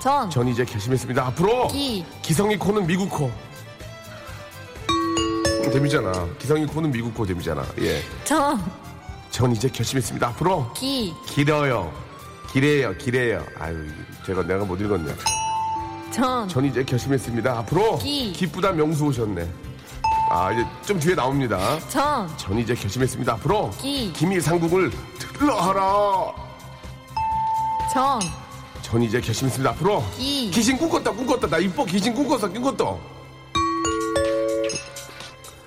전, 0.00 0.30
전 0.30 0.48
이제 0.48 0.64
결심했습니다. 0.64 1.26
앞으로 1.26 1.68
기, 1.68 2.04
기성이 2.22 2.56
코는 2.56 2.86
미국 2.86 3.10
코. 3.10 3.30
재밌잖아. 5.70 6.26
기성이 6.38 6.66
코는 6.66 6.90
미국 6.90 7.14
코 7.14 7.26
재밌잖아. 7.26 7.62
예. 7.80 8.02
전, 8.24 8.58
전 9.30 9.52
이제 9.52 9.68
결심했습니다. 9.68 10.28
앞으로 10.28 10.72
기, 10.72 11.14
길어요. 11.26 11.92
기래요, 12.50 12.94
기래요. 12.96 13.44
아유, 13.58 13.76
제가 14.26 14.42
내가 14.42 14.64
못 14.64 14.80
읽었네. 14.80 15.14
전, 16.10 16.48
전 16.48 16.64
이제 16.64 16.82
결심했습니다. 16.82 17.58
앞으로 17.58 17.98
기. 17.98 18.32
기쁘다 18.32 18.72
명수 18.72 19.04
오셨네. 19.04 19.48
아, 20.30 20.50
이제 20.50 20.64
좀 20.86 20.98
뒤에 20.98 21.14
나옵니다. 21.14 21.78
전, 21.88 22.26
전 22.38 22.58
이제 22.58 22.74
결심했습니다. 22.74 23.34
앞으로 23.34 23.70
기. 23.78 24.12
김이 24.14 24.40
상국을 24.40 24.90
들러하라. 25.18 26.32
전, 27.92 28.20
전 28.90 29.02
이제 29.02 29.20
결심했습니다. 29.20 29.70
앞으로 29.70 30.04
기. 30.16 30.50
귀신 30.52 30.76
꿈꿨다, 30.76 31.12
꿈꿨다. 31.12 31.46
나 31.48 31.58
이뻐 31.58 31.84
귀신 31.84 32.12
꿈꿨어, 32.12 32.48
꿈꿨다. 32.50 32.84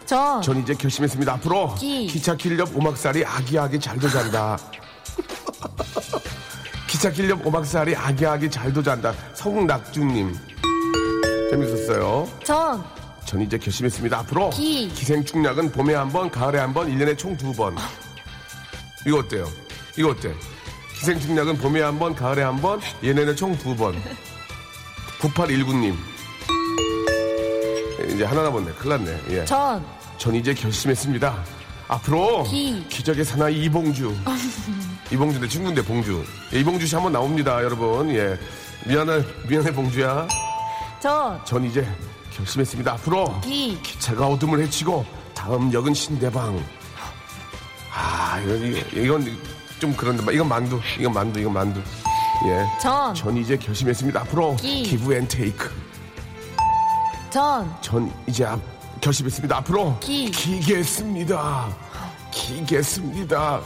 전, 0.06 0.42
전 0.42 0.62
이제 0.62 0.74
결심했습니다. 0.74 1.34
앞으로 1.36 1.74
기. 1.76 2.06
기차 2.08 2.36
길옆 2.36 2.76
오막살이 2.76 3.24
아기하게 3.26 3.80
잘도 3.80 4.10
잔다. 4.10 4.58
기차 6.88 7.10
길옆 7.12 7.46
오막살이 7.48 7.96
아기하게 7.96 8.50
잘도 8.50 8.84
잔다. 8.84 9.14
성낙주님 9.36 10.38
재밌었어요. 11.50 12.28
전, 12.44 12.84
전 13.26 13.42
이제 13.42 13.58
결심했습니다. 13.58 14.20
앞으로 14.20 14.50
기. 14.50 14.90
기생충약은 14.90 15.72
봄에 15.72 15.94
한 15.94 16.12
번, 16.12 16.30
가을에 16.30 16.60
한 16.60 16.74
번, 16.74 16.90
1년에 16.90 17.18
총 17.18 17.38
두 17.38 17.54
번. 17.54 17.78
이거 19.08 19.20
어때요? 19.20 19.48
이거 19.98 20.10
어때? 20.10 20.34
기생충약은 21.04 21.58
봄에 21.58 21.82
한 21.82 22.00
번, 22.00 22.16
가을에 22.16 22.44
한 22.44 22.62
번, 22.62 22.80
얘네는 23.04 23.36
총 23.36 23.58
두 23.58 23.76
번. 23.76 24.02
9819님. 25.20 25.94
이제 28.14 28.24
하나 28.24 28.44
남았네. 28.44 28.72
큰일 28.72 28.90
났네. 29.04 29.22
예. 29.32 29.44
전, 29.46 29.86
전 30.18 30.34
이제 30.34 30.54
결심했습니다. 30.54 31.44
앞으로 31.90 32.44
기. 32.44 32.86
기적의 32.88 33.26
사나이 33.26 33.64
이봉주. 33.66 34.16
이봉주 35.12 35.42
내 35.42 35.48
친구인데 35.50 35.84
봉주. 35.84 36.24
예, 36.54 36.60
이봉주 36.62 36.88
씨 36.88 36.96
한 36.96 37.04
번 37.04 37.12
나옵니다, 37.12 37.62
여러분. 37.62 38.10
예. 38.16 38.40
미안해, 38.86 39.26
미안해 39.50 39.74
봉주야. 39.74 40.26
전, 41.02 41.44
전 41.44 41.66
이제 41.66 41.86
결심했습니다. 42.34 42.94
앞으로 42.94 43.42
기, 43.42 43.78
기차가 43.84 44.28
어둠을 44.28 44.62
헤치고 44.62 45.06
다음 45.34 45.72
역은 45.74 45.94
신대방. 45.94 46.64
아, 47.94 48.40
이건, 48.40 48.64
이건, 48.64 49.04
이건 49.04 49.53
좀 49.84 49.94
그런데 49.98 50.24
이건 50.34 50.48
만두, 50.48 50.80
이건 50.98 51.12
만두, 51.12 51.42
이건 51.42 51.52
만두. 51.52 51.82
예. 52.46 52.66
전, 52.82 53.14
전 53.14 53.36
이제 53.36 53.58
결심했습니다. 53.58 54.22
앞으로 54.22 54.56
기. 54.56 54.82
give 54.84 55.14
and 55.14 55.28
take. 55.28 55.70
전, 57.30 57.76
전 57.82 58.10
이제 58.26 58.46
앞- 58.46 58.62
결심했습니다. 59.02 59.58
앞으로 59.58 59.98
기. 60.00 60.32
기겠습니다. 60.32 61.68
기겠습니다. 62.32 63.60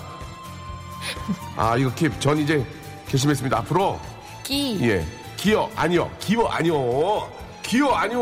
아 1.55 1.77
이거 1.77 1.91
keep. 1.91 2.19
전 2.19 2.39
이제 2.39 2.65
결심했습니다. 3.09 3.55
앞으로 3.59 3.99
기, 4.43 4.79
예 4.81 5.05
기어 5.35 5.69
아니요 5.75 6.09
기어 6.19 6.47
아니요 6.47 7.29
기어 7.61 7.91
아니요 7.93 8.21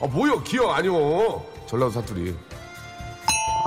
아 0.00 0.06
뭐요 0.06 0.42
기어 0.42 0.70
아니요 0.70 1.42
전라도 1.66 1.90
사투리 1.90 2.34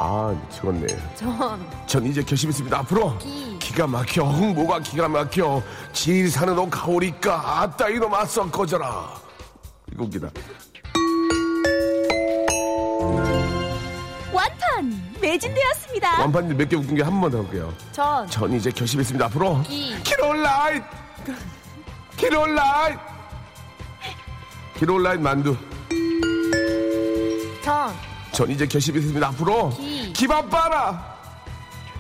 아 0.02 0.34
미치겠네. 0.44 0.88
전, 1.16 1.70
전 1.86 2.06
이제 2.06 2.24
결심했습니다. 2.24 2.78
앞으로 2.80 3.18
기. 3.18 3.58
기가 3.60 3.86
막혀 3.86 4.24
홍보가 4.24 4.80
기가 4.80 5.10
막혀 5.10 5.62
지산으로 5.92 6.70
가오리까 6.70 7.62
아따 7.62 7.90
이놈 7.90 8.14
아썩 8.14 8.50
꺼져라 8.50 9.14
이거 9.92 10.06
웃기다. 10.06 10.30
완판 14.32 15.14
매진되었습니다. 15.20 16.22
완판인데 16.22 16.56
몇개 16.56 16.78
웃긴 16.78 16.96
게 16.96 17.04
한번더 17.04 17.40
할게요. 17.40 17.74
전, 17.92 18.26
전 18.30 18.54
이제 18.54 18.72
결심했습니다. 18.72 19.26
앞으로 19.26 19.62
기. 19.64 20.02
키롤라이트 20.04 20.86
키롤라이트 22.16 23.00
키롤라이트 24.78 25.22
만두 25.22 25.58
전, 27.62 27.94
전 28.40 28.50
이제 28.50 28.66
결심했습니다. 28.66 29.28
앞으로 29.28 29.70
기. 29.72 30.14
기밥 30.14 30.50
빨아 30.50 31.18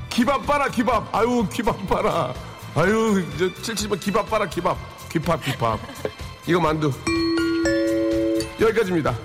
기밥 0.09 0.45
빨아 0.45 0.69
기밥 0.69 1.13
아유 1.13 1.45
기밥 1.51 1.85
빨아 1.85 2.33
아유, 2.75 3.25
저 3.37 3.49
77번 3.49 3.99
기밥 3.99 4.29
봐라, 4.29 4.47
기밥. 4.47 4.77
기밥, 5.09 5.43
기밥. 5.43 5.79
이거 6.47 6.61
만두. 6.61 6.93
여기까지입니다. 8.61 9.17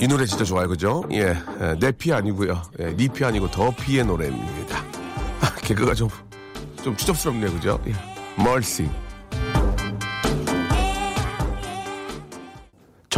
이 0.00 0.08
노래 0.08 0.26
진짜 0.26 0.44
좋아요, 0.44 0.68
그죠? 0.68 1.02
예, 1.12 1.34
내피 1.78 2.12
아니고요. 2.12 2.60
예, 2.80 2.92
니피 2.92 3.24
아니고 3.24 3.50
더 3.52 3.70
피의 3.74 4.04
노래입니다. 4.04 4.84
아, 5.40 5.54
개그가 5.62 5.94
좀, 5.94 6.10
좀 6.82 6.94
추접스럽네요, 6.96 7.52
그죠? 7.52 7.80
예. 7.86 7.94
멀싱. 8.42 8.90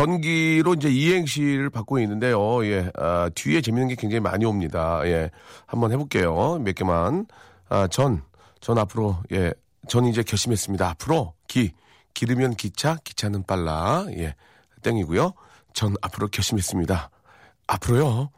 전기로 0.00 0.74
이제 0.74 0.90
이행시를 0.90 1.70
받고 1.70 1.98
있는데요. 2.00 2.66
예, 2.66 2.90
아, 2.96 3.30
뒤에 3.34 3.62
재밌는 3.62 3.88
게 3.88 3.94
굉장히 3.94 4.20
많이 4.20 4.44
옵니다. 4.44 5.00
예, 5.06 5.30
한번 5.64 5.90
해볼게요. 5.90 6.58
몇 6.58 6.74
개만. 6.74 7.24
아, 7.70 7.86
전, 7.88 8.22
전 8.60 8.76
앞으로, 8.76 9.16
예, 9.32 9.54
전 9.88 10.04
이제 10.04 10.22
결심했습니다. 10.22 10.86
앞으로 10.90 11.32
기, 11.48 11.72
기르면 12.12 12.56
기차, 12.56 12.96
기차는 13.04 13.44
빨라. 13.44 14.04
예, 14.10 14.34
땡이고요. 14.82 15.32
전 15.72 15.94
앞으로 16.02 16.28
결심했습니다. 16.28 17.08
앞으로요. 17.66 18.28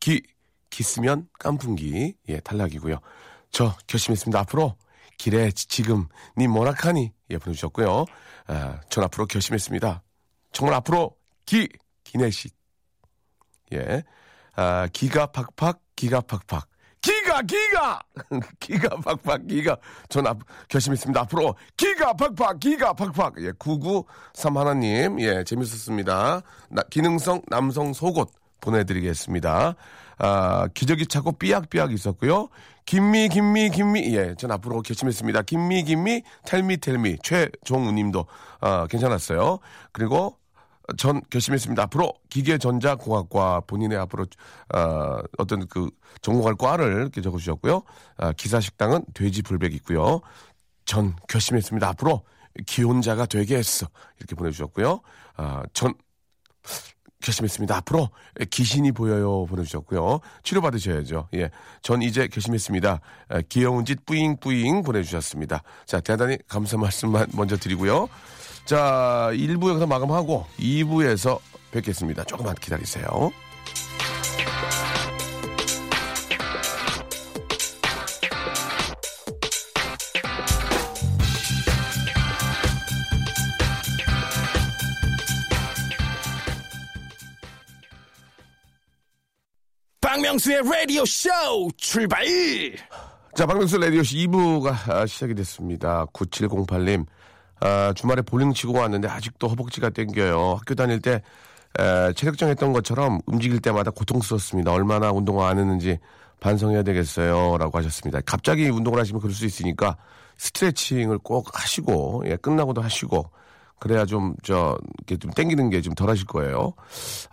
기, 0.00 0.22
기 0.70 0.82
쓰면 0.82 1.28
깐풍기. 1.38 2.14
예, 2.30 2.40
탈락이고요. 2.40 2.96
저 3.50 3.74
결심했습니다. 3.86 4.40
앞으로 4.40 4.76
길에 5.18 5.50
지- 5.50 5.68
지금 5.68 6.06
니 6.38 6.48
뭐라카니? 6.48 7.12
예, 7.28 7.36
보내주셨고요. 7.36 8.06
아, 8.46 8.80
전 8.88 9.04
앞으로 9.04 9.26
결심했습니다. 9.26 10.02
정말 10.52 10.74
앞으로 10.76 11.16
기, 11.46 11.68
기내시. 12.04 12.50
예. 13.72 14.02
아, 14.54 14.86
기가 14.92 15.26
팍팍, 15.26 15.80
기가 15.96 16.20
팍팍. 16.20 16.68
기가, 17.00 17.42
기가! 17.42 18.00
기가 18.60 18.96
팍팍, 18.96 19.46
기가. 19.48 19.76
전 20.08 20.26
앞, 20.26 20.38
결심했습니다. 20.68 21.22
앞으로 21.22 21.56
기가 21.76 22.12
팍팍, 22.12 22.60
기가 22.60 22.92
팍팍. 22.92 23.34
예, 23.40 23.52
993 23.58 24.56
하나님. 24.56 25.20
예, 25.20 25.42
재밌었습니다. 25.42 26.42
나, 26.70 26.82
기능성 26.90 27.42
남성 27.48 27.92
속옷 27.92 28.30
보내드리겠습니다. 28.60 29.74
아, 30.18 30.68
기저귀 30.74 31.06
차고 31.08 31.32
삐약삐약 31.32 31.92
있었고요. 31.92 32.48
김미, 32.86 33.28
김미, 33.28 33.70
김미. 33.70 34.14
예, 34.14 34.36
전 34.36 34.52
앞으로 34.52 34.82
결심했습니다. 34.82 35.42
김미, 35.42 35.82
김미, 35.82 36.22
텔미, 36.44 36.76
텔미. 36.76 37.18
최종우 37.24 37.90
님도, 37.90 38.26
아, 38.60 38.86
괜찮았어요. 38.88 39.58
그리고 39.90 40.38
전 40.96 41.20
결심했습니다. 41.30 41.82
앞으로 41.84 42.12
기계전자공학과 42.30 43.60
본인의 43.66 43.98
앞으로 43.98 44.26
어, 44.74 45.18
어떤 45.38 45.66
그 45.68 45.90
전공할 46.20 46.56
과를 46.56 46.92
이렇게 46.92 47.20
적어주셨고요. 47.20 47.82
아, 48.16 48.32
기사식당은 48.32 49.04
돼지 49.14 49.42
불백 49.42 49.74
있고요. 49.74 50.20
전 50.84 51.14
결심했습니다. 51.28 51.88
앞으로 51.88 52.24
기혼자가 52.66 53.26
되겠어 53.26 53.88
이렇게 54.18 54.34
보내주셨고요. 54.34 55.00
아, 55.36 55.62
전 55.72 55.94
결심했습니다. 57.22 57.76
앞으로 57.76 58.10
귀신이 58.50 58.92
보여요 58.92 59.46
보내주셨고요. 59.46 60.20
치료받으셔야죠. 60.42 61.28
예. 61.34 61.50
전 61.82 62.02
이제 62.02 62.26
결심했습니다. 62.26 63.00
아, 63.28 63.40
귀여운 63.48 63.84
짓 63.84 64.04
뿌잉뿌잉 64.04 64.82
보내주셨습니다. 64.82 65.62
자, 65.86 66.00
대단히 66.00 66.38
감사 66.48 66.76
말씀만 66.76 67.28
먼저 67.32 67.56
드리고요. 67.56 68.08
자, 68.64 69.30
1부 69.32 69.70
여기서 69.70 69.86
마감하고 69.86 70.46
2부에서 70.58 71.38
뵙겠습니다. 71.70 72.24
조금만 72.24 72.54
기다리세요. 72.56 73.30
박명수의 90.32 90.62
라디오 90.64 91.04
쇼 91.04 91.28
출발! 91.76 92.24
자, 93.34 93.44
박명수 93.44 93.76
라디오씨 93.76 94.16
2부가 94.28 94.88
아, 94.88 95.04
시작이 95.04 95.34
됐습니다. 95.34 96.06
9708님, 96.06 97.04
아, 97.60 97.92
주말에 97.94 98.22
볼링 98.22 98.54
치고 98.54 98.72
왔는데 98.72 99.08
아직도 99.08 99.48
허벅지가 99.48 99.90
땡겨요. 99.90 100.54
학교 100.58 100.74
다닐 100.74 101.00
때 101.00 101.20
에, 101.78 102.12
체력장 102.14 102.48
했던 102.48 102.72
것처럼 102.72 103.20
움직일 103.26 103.60
때마다 103.60 103.90
고통스럽습니다. 103.90 104.72
얼마나 104.72 105.10
운동을 105.10 105.44
안 105.44 105.58
했는지 105.58 105.98
반성해야 106.40 106.82
되겠어요. 106.82 107.58
라고 107.58 107.76
하셨습니다. 107.78 108.20
갑자기 108.24 108.70
운동을 108.70 109.00
하시면 109.00 109.20
그럴 109.20 109.34
수 109.34 109.44
있으니까 109.44 109.98
스트레칭을 110.38 111.18
꼭 111.18 111.48
하시고, 111.52 112.24
예, 112.26 112.36
끝나고도 112.36 112.80
하시고, 112.80 113.30
그래야 113.82 114.04
좀, 114.06 114.34
저, 114.44 114.78
이렇게 114.98 115.16
좀 115.16 115.32
땡기는 115.32 115.68
게 115.70 115.80
좀 115.80 115.92
덜 115.94 116.08
하실 116.08 116.24
거예요. 116.26 116.72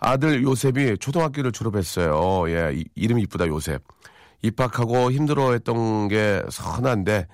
아들 0.00 0.42
요셉이 0.42 0.98
초등학교를 0.98 1.52
졸업했어요. 1.52 2.50
예, 2.50 2.72
이, 2.74 2.84
이름이 2.96 3.22
이쁘다, 3.22 3.46
요셉. 3.46 3.84
입학하고 4.42 5.12
힘들어 5.12 5.52
했던 5.52 6.08
게 6.08 6.42
선한데 6.50 7.28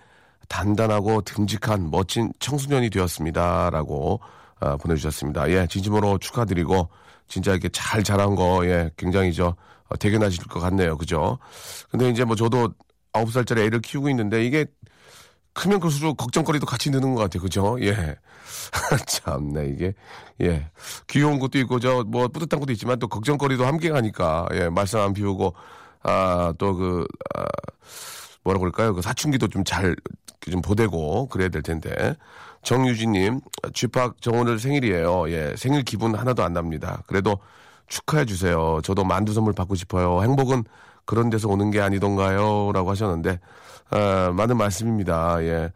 단단하고 0.50 1.22
듬직한 1.22 1.90
멋진 1.90 2.30
청소년이 2.40 2.90
되었습니다 2.90 3.70
라고 3.70 4.20
아, 4.60 4.76
보내주셨습니다. 4.76 5.50
예, 5.50 5.66
진심으로 5.66 6.18
축하드리고 6.18 6.90
진짜 7.26 7.52
이렇게 7.52 7.70
잘 7.70 8.02
자란 8.02 8.34
거 8.34 8.66
예, 8.66 8.90
굉장히 8.98 9.32
저 9.32 9.56
어, 9.88 9.96
대견하실 9.96 10.44
것 10.48 10.60
같네요, 10.60 10.98
그죠? 10.98 11.38
근데 11.90 12.10
이제 12.10 12.24
뭐 12.24 12.36
저도 12.36 12.68
아홉 13.14 13.32
살짜리 13.32 13.62
애를 13.62 13.80
키우고 13.80 14.10
있는데 14.10 14.44
이게 14.44 14.66
크면 15.56 15.80
클수록 15.80 16.18
걱정거리도 16.18 16.66
같이 16.66 16.90
느는 16.90 17.14
것 17.14 17.22
같아요, 17.22 17.42
그죠? 17.42 17.78
예. 17.80 18.16
참네, 19.06 19.68
이게, 19.68 19.94
예. 20.42 20.70
귀여운 21.06 21.38
것도 21.38 21.58
있고, 21.60 21.80
저, 21.80 22.04
뭐, 22.06 22.28
뿌듯한 22.28 22.60
것도 22.60 22.72
있지만 22.72 22.98
또 22.98 23.08
걱정거리도 23.08 23.64
함께 23.64 23.88
가니까, 23.88 24.46
예, 24.52 24.68
말썽 24.68 25.00
안 25.00 25.14
피우고, 25.14 25.54
아, 26.02 26.52
또 26.58 26.76
그, 26.76 27.06
아, 27.34 27.44
뭐라 28.44 28.58
그럴까요? 28.60 28.94
그 28.94 29.00
사춘기도 29.00 29.48
좀 29.48 29.64
잘, 29.64 29.96
좀 30.40 30.60
보대고, 30.60 31.28
그래야 31.28 31.48
될 31.48 31.62
텐데. 31.62 32.14
정유진님, 32.62 33.40
쥐팍 33.72 34.16
저 34.20 34.32
오늘 34.32 34.58
생일이에요. 34.58 35.30
예, 35.30 35.54
생일 35.56 35.82
기분 35.84 36.14
하나도 36.14 36.42
안 36.42 36.52
납니다. 36.52 37.02
그래도 37.06 37.38
축하해 37.86 38.24
주세요. 38.24 38.80
저도 38.82 39.04
만두 39.04 39.32
선물 39.32 39.52
받고 39.52 39.74
싶어요. 39.76 40.22
행복은 40.22 40.64
그런 41.04 41.30
데서 41.30 41.48
오는 41.48 41.70
게 41.70 41.80
아니던가요? 41.80 42.72
라고 42.74 42.90
하셨는데, 42.90 43.38
아, 43.90 44.32
맞는 44.34 44.56
말씀입니다. 44.56 45.42
예. 45.42 45.72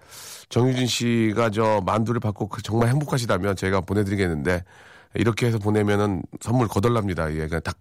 정유진 0.49 0.87
씨가 0.87 1.51
저 1.51 1.81
만두를 1.85 2.21
받고 2.21 2.49
그 2.49 2.63
정말 2.63 2.89
행복하시다면 2.89 3.57
제가 3.57 3.83
보내드리겠는데, 3.83 4.65
이렇게 5.15 5.47
해서 5.47 5.59
보내면은 5.59 6.23
선물 6.41 6.69
거덜납니다. 6.69 7.33
예, 7.35 7.47
그냥 7.47 7.61
딱, 7.63 7.77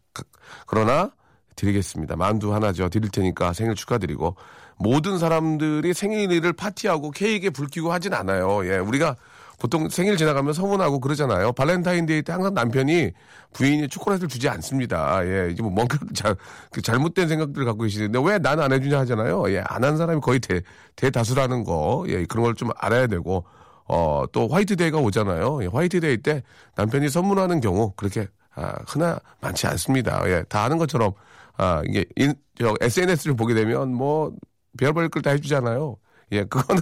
그러나 0.66 1.12
드리겠습니다. 1.56 2.16
만두 2.16 2.54
하나 2.54 2.72
저 2.72 2.90
드릴 2.90 3.10
테니까 3.10 3.54
생일 3.54 3.76
축하드리고, 3.76 4.36
모든 4.78 5.18
사람들이 5.18 5.94
생일을 5.94 6.54
파티하고 6.54 7.12
케이크에 7.12 7.50
불 7.50 7.68
켜고 7.68 7.92
하진 7.92 8.14
않아요. 8.14 8.66
예, 8.66 8.78
우리가 8.78 9.16
보통 9.60 9.90
생일 9.90 10.18
지나가면 10.18 10.54
서운하고 10.54 11.00
그러잖아요. 11.00 11.52
발렌타인데이 11.54 12.22
때 12.24 12.32
항상 12.32 12.54
남편이 12.54 13.12
부인이 13.54 13.88
초콜릿을 13.90 14.28
주지 14.28 14.48
않습니다. 14.50 15.26
예, 15.26 15.50
이게 15.52 15.62
뭐 15.62 15.72
뭔가 15.72 15.98
잘, 16.16 16.36
그 16.72 16.82
잘못된 16.82 17.28
생각들을 17.28 17.66
갖고 17.66 17.84
계시는데 17.84 18.20
왜 18.24 18.40
난 18.40 18.60
안 18.60 18.72
해주냐 18.72 19.00
하잖아요. 19.00 19.52
예, 19.52 19.60
안 19.68 19.84
한 19.84 19.98
사람이 19.98 20.22
거의 20.22 20.40
대, 20.40 20.62
대다수라는 20.96 21.64
거. 21.66 22.06
예, 22.08 22.26
그런 22.26 22.44
걸 22.46 22.54
좀 22.56 22.70
알아야 22.78 23.08
되고, 23.08 23.46
어, 23.88 24.24
또 24.32 24.48
화이트데이가 24.48 24.98
오잖아요. 25.00 25.64
예, 25.64 25.68
화이트데이 25.68 26.18
때 26.18 26.44
남편이 26.76 27.10
선물하는 27.10 27.60
경우 27.62 27.92
그렇게 27.96 28.28
아, 28.56 28.74
흔하, 28.88 29.20
많지 29.42 29.68
않습니다. 29.68 30.22
예, 30.30 30.44
다 30.50 30.64
아는 30.64 30.78
것처럼, 30.78 31.14
아, 31.58 31.82
이게, 31.88 32.06
인, 32.18 32.34
저, 32.60 32.74
SNS를 32.82 33.36
보게 33.36 33.54
되면 33.54 33.94
뭐, 33.94 34.34
별별 34.80 35.10
걸 35.10 35.22
다 35.22 35.32
해주잖아요. 35.32 35.98
예, 36.34 36.44
그거는 36.46 36.82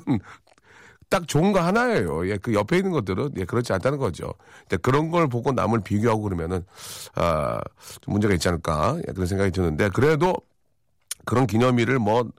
딱 1.09 1.27
좋은 1.27 1.53
거 1.53 1.61
하나예요. 1.61 2.27
예, 2.29 2.37
그 2.37 2.53
옆에 2.53 2.77
있는 2.77 2.91
것들은 2.91 3.31
예, 3.37 3.45
그렇지 3.45 3.71
않다는 3.73 3.97
거죠. 3.97 4.33
근데 4.61 4.77
그런 4.77 5.09
걸 5.09 5.27
보고 5.27 5.51
남을 5.51 5.81
비교하고 5.81 6.21
그러면은 6.23 6.65
아, 7.15 7.59
좀 8.01 8.13
문제가 8.13 8.33
있지 8.33 8.47
않을까 8.49 8.97
예, 9.07 9.13
그런 9.13 9.25
생각이 9.27 9.51
드는데 9.51 9.89
그래도 9.89 10.35
그런 11.25 11.47
기념일을 11.47 11.99
뭐 11.99 12.29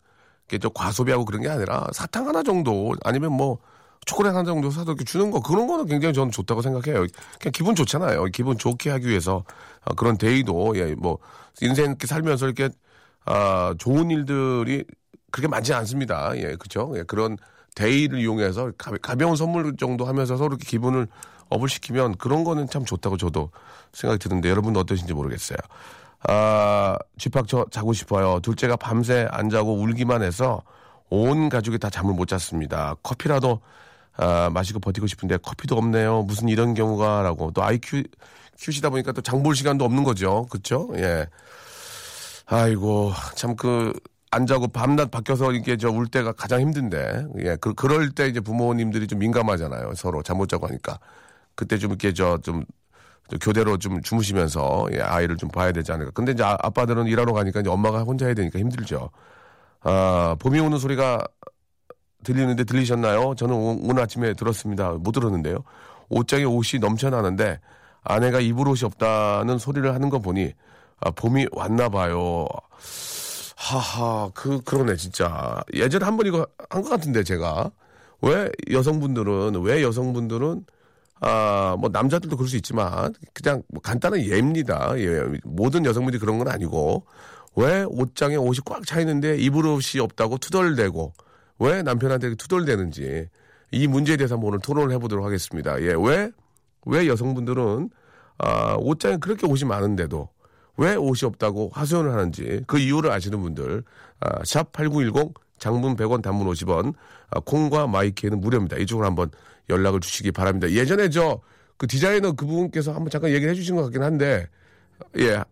이렇게 0.49 0.59
좀 0.59 0.71
과소비하고 0.75 1.25
그런 1.25 1.43
게 1.43 1.49
아니라 1.49 1.87
사탕 1.93 2.29
하나 2.29 2.43
정도 2.43 2.95
아니면 3.05 3.33
뭐 3.33 3.59
초콜릿 4.07 4.31
하나 4.33 4.45
정도 4.45 4.71
사서 4.71 4.93
이렇게 4.93 5.05
주는 5.05 5.31
거 5.31 5.41
그런 5.41 5.67
거는 5.67 5.87
굉장히 5.87 6.15
저는 6.15 6.31
좋다고 6.33 6.63
생각해요. 6.63 7.07
그냥 7.41 7.53
기분 7.53 7.75
좋잖아요. 7.75 8.25
기분 8.27 8.57
좋게 8.59 8.91
하기 8.91 9.09
위해서 9.09 9.45
어, 9.85 9.95
그런 9.95 10.17
데이도 10.19 10.79
예, 10.79 10.95
뭐 10.95 11.19
인생 11.61 11.87
이렇게 11.87 12.07
살면서 12.07 12.47
이렇게 12.47 12.71
아, 13.25 13.75
좋은 13.79 14.11
일들이 14.11 14.85
그렇게 15.31 15.49
많지 15.49 15.75
않습니다. 15.75 16.33
예, 16.37 16.57
그죠? 16.57 16.93
예, 16.97 17.03
그런 17.03 17.37
데이를 17.79 18.21
이용해서 18.21 18.73
가, 18.77 18.91
가벼운 19.01 19.37
선물 19.37 19.77
정도 19.77 20.05
하면서 20.05 20.37
서로 20.37 20.51
이렇게 20.51 20.67
기분을 20.67 21.07
업을 21.49 21.69
시키면 21.69 22.17
그런 22.17 22.45
거는 22.45 22.69
참 22.69 22.85
좋다고 22.85 23.17
저도 23.17 23.51
생각이 23.93 24.19
드는데 24.19 24.51
여러분은 24.51 24.81
어떠신지 24.81 25.15
모르겠어요. 25.15 25.59
아, 26.27 26.97
쥐팍 27.17 27.47
저 27.47 27.65
자고 27.71 27.93
싶어요. 27.93 28.41
둘째가 28.41 28.77
밤새 28.77 29.29
안 29.31 29.49
자고 29.49 29.75
울기만 29.75 30.23
해서 30.23 30.63
온 31.09 31.49
가족이 31.49 31.79
다 31.79 31.89
잠을 31.89 32.15
못 32.15 32.27
잤습니다. 32.27 32.97
커피라도 33.03 33.61
아, 34.17 34.51
마시고 34.53 34.81
버티고 34.81 35.07
싶은데 35.07 35.37
커피도 35.39 35.77
없네요. 35.77 36.25
무슨 36.25 36.49
이런 36.49 36.75
경우가라고 36.75 37.53
또 37.53 37.63
아이 37.63 37.79
큐 37.81 38.03
키우시다 38.59 38.91
보니까 38.91 39.13
또 39.13 39.23
장볼 39.23 39.55
시간도 39.55 39.85
없는 39.85 40.03
거죠. 40.03 40.47
그렇죠? 40.51 40.91
예. 40.97 41.27
아이고 42.47 43.13
참 43.37 43.55
그 43.57 43.93
안 44.31 44.47
자고 44.47 44.69
밤낮 44.69 45.11
바뀌어서 45.11 45.53
이게 45.53 45.77
저 45.77 45.91
울 45.91 46.07
때가 46.09 46.33
가장 46.33 46.61
힘든데. 46.61 47.27
예 47.45 47.57
그, 47.61 47.75
그럴 47.75 48.11
때 48.11 48.29
이제 48.29 48.41
부모님들이 48.41 49.07
좀 49.07 49.19
민감하잖아요 49.21 49.95
서로. 49.95 50.23
잠 50.23 50.37
못 50.39 50.49
자고 50.49 50.67
하니까. 50.69 50.99
그때 51.55 51.79
좀 51.79 51.91
이렇게 51.93 52.13
저좀 52.13 52.65
교대로 53.41 53.77
좀 53.79 54.01
주무시면서 54.03 54.89
예, 54.93 55.01
아이를 55.01 55.37
좀 55.37 55.49
봐야 55.51 55.73
되지 55.73 55.93
않을까. 55.93 56.13
근데 56.13 56.33
이제 56.33 56.43
아, 56.45 56.57
아빠들은 56.63 57.07
일하러 57.07 57.33
가니까 57.33 57.61
이제 57.61 57.71
엄마가 57.71 58.01
혼자 58.03 58.27
해야 58.27 58.35
되니까 58.35 58.59
힘들죠. 58.59 59.11
아 59.83 60.37
봄이 60.39 60.61
오는 60.61 60.79
소리가 60.79 61.25
들리는데 62.25 62.65
들리셨나요? 62.65 63.35
저는 63.37 63.55
오, 63.55 63.79
오늘 63.83 64.03
아침에 64.03 64.35
들었습니다. 64.35 64.93
못 64.93 65.13
들었는데요. 65.13 65.59
옷장에 66.11 66.45
옷이 66.45 66.81
넘쳐나는데 66.81 67.61
아내가 68.03 68.41
입을 68.41 68.69
옷이 68.69 68.85
없다는 68.85 69.59
소리를 69.59 69.93
하는 69.95 70.11
거 70.11 70.19
보니 70.19 70.53
아, 71.01 71.11
봄이 71.11 71.47
왔나 71.53 71.89
봐요. 71.89 72.47
하하, 73.61 74.31
그, 74.35 74.61
그러네, 74.63 74.95
진짜. 74.97 75.61
예전에 75.75 76.05
한 76.05 76.17
번 76.17 76.27
이거 76.27 76.47
한 76.71 76.83
것 76.83 76.91
같은데, 76.91 77.25
제가. 77.25 77.73
왜 78.23 78.51
여성분들은, 78.71 79.61
왜 79.63 79.83
여성분들은, 79.83 80.65
아, 81.21 81.77
뭐, 81.81 81.91
남자들도 81.93 82.37
그럴 82.37 82.49
수 82.49 82.57
있지만, 82.57 83.13
그냥 83.35 83.63
뭐 83.69 83.83
간단한 83.83 84.21
예입니다. 84.21 84.93
예, 84.99 85.23
모든 85.45 85.85
여성분들이 85.85 86.21
그런 86.21 86.39
건 86.39 86.47
아니고, 86.49 87.05
왜 87.57 87.83
옷장에 87.89 88.37
옷이 88.37 88.59
꽉 88.65 88.87
차 88.87 89.01
있는데 89.01 89.37
입을 89.37 89.67
옷이 89.67 90.01
없다고 90.01 90.39
투덜대고, 90.39 91.13
왜 91.59 91.83
남편한테 91.83 92.37
투덜대는지, 92.37 93.27
이 93.73 93.87
문제에 93.89 94.17
대해서 94.17 94.37
한번 94.37 94.51
오늘 94.51 94.61
토론을 94.61 94.95
해보도록 94.95 95.25
하겠습니다. 95.27 95.81
예, 95.83 95.95
왜, 95.99 96.31
왜 96.87 97.09
여성분들은, 97.09 97.91
아, 98.39 98.77
옷장에 98.79 99.17
그렇게 99.17 99.47
옷이 99.49 99.65
많은데도, 99.65 100.29
왜 100.79 100.95
옷이 100.95 101.21
없다고 101.25 101.71
하소연을 101.75 102.13
하는지 102.13 102.63
그 102.67 102.79
이유를 102.79 103.11
아시는 103.11 103.41
분들 103.41 103.83
아, 104.21 104.43
샵8910 104.43 105.35
장문 105.59 105.97
100원 105.97 106.23
단문 106.23 106.47
50원 106.49 106.95
아, 107.31 107.41
콩과 107.41 107.87
마이키에는 107.89 108.41
무료입니다. 108.41 108.79
이쪽으로 108.79 109.07
한번 109.07 109.31
연락을 109.69 110.01
주시기 110.01 110.33
바랍니다. 110.33 110.71
예전에 110.71 111.11
저 111.11 111.41
그 111.79 111.87
디자이너 111.87 112.33
그분께서 112.33 112.93
한번 112.93 113.09
잠깐 113.09 113.31
얘기를 113.31 113.51
해주신 113.51 113.77
것 113.77 113.85
같긴 113.85 114.03
한데 114.03 114.49
예 115.17 115.35
하, 115.37 115.45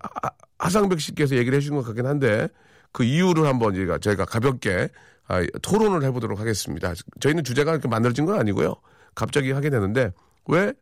하상백 0.59 1.01
씨께서 1.01 1.37
얘기를 1.37 1.57
해주신 1.57 1.77
것 1.77 1.85
같긴 1.87 2.05
한데 2.05 2.49
그 2.93 3.05
이유를 3.05 3.47
한번 3.47 3.75
저희가 3.75 3.99
저희가 3.99 4.25
가볍게 4.27 4.89
아, 5.29 5.43
토론을 5.62 6.03
해보도록 6.05 6.39
하겠습니다. 6.39 6.93
저희는 7.21 7.45
주제가 7.45 7.71
이렇게 7.73 7.89
만들어진 7.89 8.27
건 8.27 8.39
아니고요. 8.39 8.75
갑자기 9.15 9.53
하게 9.53 9.71
되는데 9.71 10.12
왜 10.49 10.73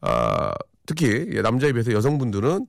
아, 0.00 0.52
특히 0.86 1.28
예, 1.32 1.42
남자에 1.42 1.72
비해서 1.72 1.92
여성분들은 1.92 2.66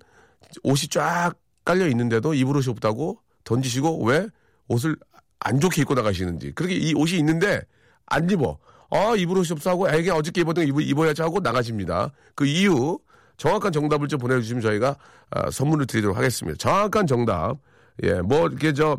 옷이 0.64 0.88
쫙 0.90 1.34
깔려 1.66 1.88
있는데도 1.88 2.34
입을 2.34 2.56
옷이 2.58 2.70
없다고 2.70 3.20
던지시고 3.44 4.04
왜 4.06 4.28
옷을 4.68 4.96
안 5.40 5.60
좋게 5.60 5.82
입고 5.84 5.94
나가시는지. 5.94 6.52
그렇게 6.54 6.76
이 6.76 6.94
옷이 6.94 7.18
있는데 7.20 7.62
안 8.06 8.30
입어. 8.30 8.58
아 8.92 9.16
입을 9.16 9.38
옷이 9.38 9.50
없어 9.52 9.70
하고 9.72 9.90
애기 9.90 10.10
어저께 10.10 10.42
입었던 10.42 10.72
거 10.72 10.82
입, 10.82 10.90
입어야지 10.90 11.22
하고 11.22 11.40
나가십니다. 11.40 12.12
그 12.36 12.46
이유 12.46 12.98
정확한 13.38 13.72
정답을 13.72 14.08
좀 14.08 14.20
보내주시면 14.20 14.62
저희가 14.62 14.96
아, 15.32 15.52
선물을 15.52 15.86
드리도록 15.86 16.18
하겠습니다. 16.18 16.58
정확한 16.58 17.08
정답. 17.08 17.58
예 18.04 18.22
뭐 18.22 18.48
이렇게 18.48 18.74
저 18.74 18.98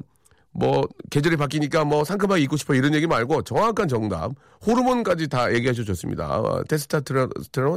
뭐 0.53 0.87
계절이 1.11 1.37
바뀌니까 1.37 1.85
뭐 1.85 2.05
상큼하게 2.05 2.43
입고 2.43 2.57
싶어 2.57 2.75
이런 2.75 2.93
얘기 2.95 3.07
말고 3.07 3.43
정확한 3.43 3.87
정답 3.89 4.33
호르몬까지 4.67 5.29
다 5.29 5.53
얘기하셔도 5.53 5.87
좋습니다. 5.87 6.41
어, 6.41 6.65
테스타스테론, 6.69 7.31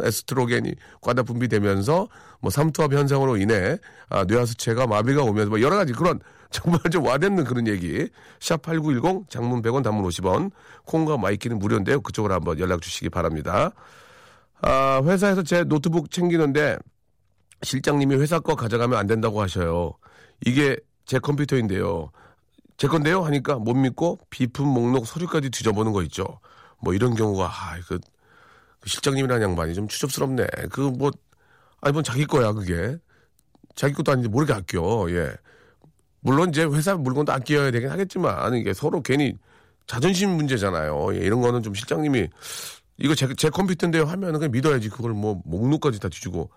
에스트로겐이 0.03 0.73
과다 1.01 1.21
분비되면서 1.23 2.07
뭐 2.39 2.49
삼투압 2.49 2.93
현상으로 2.93 3.37
인해 3.37 3.77
아, 4.09 4.23
뇌하수체가 4.23 4.87
마비가 4.87 5.21
오면서 5.23 5.49
뭐 5.49 5.61
여러 5.61 5.75
가지 5.75 5.93
그런 5.93 6.19
정말 6.49 6.79
좀 6.91 7.05
와닿는 7.05 7.45
그런 7.45 7.67
얘기 7.67 8.07
샵 8.39 8.61
8910 8.61 9.29
장문 9.29 9.61
100원 9.61 9.83
단문 9.83 10.05
50원 10.05 10.51
콩과 10.85 11.17
my 11.17 11.29
K는 11.29 11.59
무료인데요. 11.59 12.01
그쪽으로 12.01 12.33
한번 12.33 12.59
연락 12.59 12.81
주시기 12.81 13.09
바랍니다. 13.09 13.71
아, 14.61 15.01
회사에서 15.03 15.43
제 15.43 15.63
노트북 15.63 16.09
챙기는데 16.11 16.77
실장님이 17.61 18.15
회사 18.15 18.39
거 18.39 18.55
가져가면 18.55 18.97
안 18.97 19.07
된다고 19.07 19.41
하셔요. 19.41 19.93
이게 20.45 20.77
제 21.05 21.19
컴퓨터인데요. 21.19 22.11
제 22.77 22.87
건데요 22.87 23.21
하니까 23.23 23.55
못 23.55 23.73
믿고 23.75 24.19
비품 24.29 24.67
목록 24.67 25.05
서류까지 25.07 25.49
뒤져보는 25.51 25.91
거 25.93 26.03
있죠. 26.03 26.39
뭐 26.81 26.93
이런 26.93 27.15
경우가 27.15 27.45
아, 27.45 27.79
그, 27.87 27.99
그 28.79 28.89
실장님이라는 28.89 29.41
양반이 29.49 29.73
좀 29.73 29.87
추접스럽네. 29.87 30.47
그 30.71 30.91
뭐 30.91 31.11
아니 31.81 31.93
뭐 31.93 32.01
자기 32.01 32.25
거야 32.25 32.53
그게 32.53 32.97
자기 33.75 33.93
것도 33.93 34.11
아닌데 34.11 34.29
모르게 34.29 34.53
아껴. 34.53 35.05
예. 35.09 35.33
물론 36.21 36.49
이제 36.49 36.63
회사 36.63 36.95
물건도 36.95 37.31
아껴야 37.33 37.71
되긴 37.71 37.89
하겠지만 37.89 38.53
이게 38.55 38.73
서로 38.73 39.01
괜히 39.01 39.37
자존심 39.87 40.31
문제잖아요. 40.31 41.15
예, 41.15 41.19
이런 41.19 41.41
거는 41.41 41.61
좀 41.63 41.73
실장님이 41.73 42.29
이거 42.97 43.15
제, 43.15 43.33
제 43.35 43.49
컴퓨터인데요 43.49 44.05
하면은 44.05 44.39
그냥 44.39 44.51
믿어야지 44.51 44.89
그걸 44.89 45.11
뭐 45.11 45.41
목록까지 45.45 45.99
다 45.99 46.07
뒤지고 46.09 46.49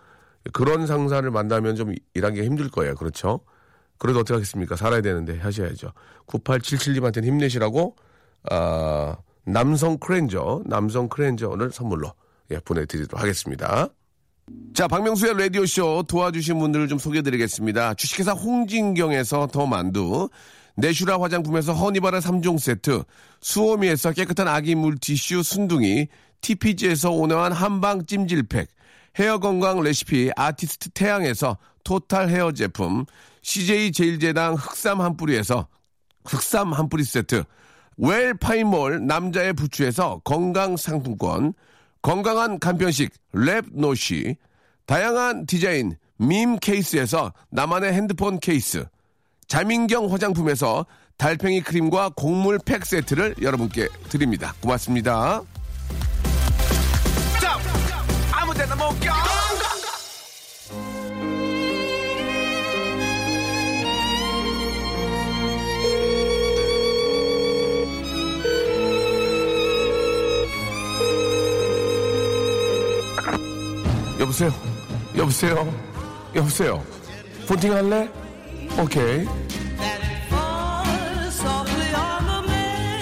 그런 0.52 0.86
상사를 0.86 1.28
만나면 1.30 1.74
좀 1.74 1.92
일하기가 2.14 2.44
힘들 2.44 2.68
거예요. 2.70 2.94
그렇죠? 2.94 3.40
그래도 3.98 4.20
어떻게 4.20 4.34
하겠습니까? 4.34 4.76
살아야 4.76 5.00
되는데 5.00 5.38
하셔야죠. 5.38 5.92
9877님한테는 6.26 7.24
힘내시라고, 7.24 7.96
아, 8.50 9.16
남성 9.44 9.98
크렌저, 9.98 10.62
남성 10.66 11.08
크렌저를 11.08 11.70
선물로 11.70 12.12
예, 12.50 12.58
보내드리도록 12.58 13.20
하겠습니다. 13.20 13.88
자, 14.74 14.86
박명수의 14.86 15.34
라디오쇼 15.36 16.04
도와주신 16.08 16.58
분들을 16.58 16.88
좀 16.88 16.98
소개해드리겠습니다. 16.98 17.94
주식회사 17.94 18.32
홍진경에서 18.32 19.48
더 19.48 19.66
만두, 19.66 20.28
내슈라 20.76 21.20
화장품에서 21.20 21.72
허니바라 21.72 22.20
3종 22.20 22.58
세트, 22.58 23.02
수오미에서 23.40 24.12
깨끗한 24.12 24.46
아기 24.46 24.74
물티슈 24.74 25.42
순둥이, 25.42 26.08
TPG에서 26.42 27.10
온화한 27.10 27.52
한방 27.52 28.06
찜질팩, 28.06 28.68
헤어 29.18 29.38
건강 29.38 29.80
레시피 29.80 30.30
아티스트 30.36 30.90
태양에서 30.90 31.56
total 31.84 32.28
hair 32.28 32.52
제품, 32.52 33.06
CJ 33.42 33.92
제일제당 33.92 34.54
흑삼 34.54 35.00
한 35.00 35.16
뿌리에서 35.16 35.68
흑삼 36.24 36.72
한 36.72 36.88
뿌리 36.88 37.04
세트, 37.04 37.44
웰 37.96 38.34
파인몰 38.34 39.06
남자의 39.06 39.52
부추에서 39.54 40.20
건강 40.24 40.76
상품권, 40.76 41.54
건강한 42.02 42.58
간편식 42.58 43.10
랩노시, 43.32 44.36
다양한 44.84 45.46
디자인 45.46 45.96
밈 46.18 46.58
케이스에서 46.58 47.32
나만의 47.50 47.92
핸드폰 47.92 48.38
케이스, 48.38 48.84
자민경 49.48 50.12
화장품에서 50.12 50.84
달팽이 51.16 51.62
크림과 51.62 52.10
곡물 52.16 52.58
팩 52.58 52.84
세트를 52.84 53.36
여러분께 53.40 53.88
드립니다. 54.10 54.54
고맙습니다. 54.60 55.42
여보세요? 74.18 74.50
여보세요? 75.16 75.74
여보세요? 76.34 76.82
폰팅 77.46 77.74
할래? 77.74 78.08
오케이. 78.78 79.45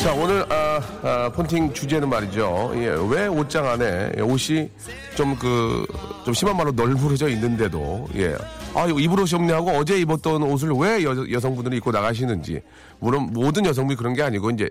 자, 0.05 0.13
오늘, 0.13 0.45
아, 0.53 0.81
아, 1.03 1.33
폰팅 1.33 1.73
주제는 1.73 2.11
말이죠. 2.11 2.73
예, 2.75 2.89
왜 3.09 3.27
옷장 3.27 3.67
안에 3.67 4.21
옷이 4.21 4.71
좀 5.17 5.35
그, 5.37 5.87
좀 6.27 6.35
심한 6.35 6.59
말로 6.59 6.73
널브러져 6.73 7.29
있는데도, 7.31 8.07
예. 8.17 8.37
아, 8.75 8.87
이거 8.87 9.01
입을 9.01 9.19
옷이 9.21 9.35
없네 9.35 9.53
하고 9.55 9.71
어제 9.71 9.99
입었던 9.99 10.43
옷을 10.43 10.73
왜 10.73 11.03
여, 11.05 11.15
여성분들이 11.31 11.79
입고 11.79 11.91
나가시는지. 11.91 12.61
물론 13.01 13.31
모든 13.33 13.65
여성분이 13.65 13.97
그런 13.97 14.13
게 14.13 14.23
아니고, 14.23 14.51
이제 14.51 14.69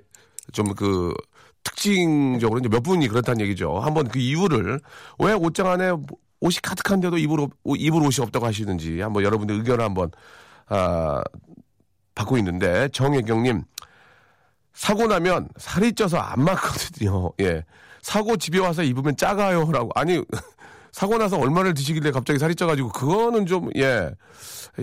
좀 0.51 0.75
그, 0.75 1.11
특징적으로 1.63 2.59
이제 2.59 2.69
몇 2.69 2.83
분이 2.83 3.07
그렇다는 3.07 3.41
얘기죠. 3.41 3.79
한번 3.79 4.07
그 4.09 4.19
이유를 4.19 4.81
왜 5.17 5.33
옷장 5.33 5.67
안에 5.67 5.93
옷이 6.41 6.57
가득한데도 6.61 7.17
입을, 7.17 7.39
옷- 7.39 7.51
입을 7.75 8.01
옷이 8.03 8.17
없다고 8.23 8.45
하시는지 8.45 9.01
한번 9.01 9.23
여러분들 9.23 9.55
의견을 9.55 9.83
한번, 9.83 10.11
아, 10.67 11.23
받고 12.13 12.37
있는데 12.37 12.87
정혜경님 12.89 13.63
사고 14.73 15.07
나면 15.07 15.49
살이 15.57 15.93
쪄서 15.93 16.17
안 16.17 16.43
맞거든요. 16.43 17.31
예. 17.41 17.63
사고 18.01 18.35
집에 18.37 18.59
와서 18.59 18.83
입으면 18.83 19.15
작아요 19.15 19.71
라고. 19.71 19.89
아니 19.95 20.21
사고 20.91 21.17
나서 21.17 21.39
얼마를 21.39 21.73
드시길래 21.73 22.11
갑자기 22.11 22.37
살이 22.39 22.55
쪄가지고 22.55 22.89
그거는 22.89 23.45
좀 23.45 23.69
예. 23.77 24.11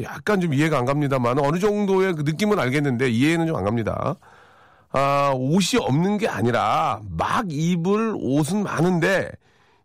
약간 0.02 0.40
좀 0.40 0.54
이해가 0.54 0.78
안 0.78 0.84
갑니다만 0.84 1.38
어느 1.40 1.58
정도의 1.58 2.14
그 2.14 2.22
느낌은 2.22 2.58
알겠는데 2.58 3.10
이해는 3.10 3.46
좀 3.48 3.56
안 3.56 3.64
갑니다. 3.64 4.16
아, 4.92 5.32
옷이 5.36 5.80
없는 5.80 6.18
게 6.18 6.26
아니라 6.28 7.00
막 7.10 7.46
입을 7.48 8.14
옷은 8.18 8.62
많은데 8.64 9.30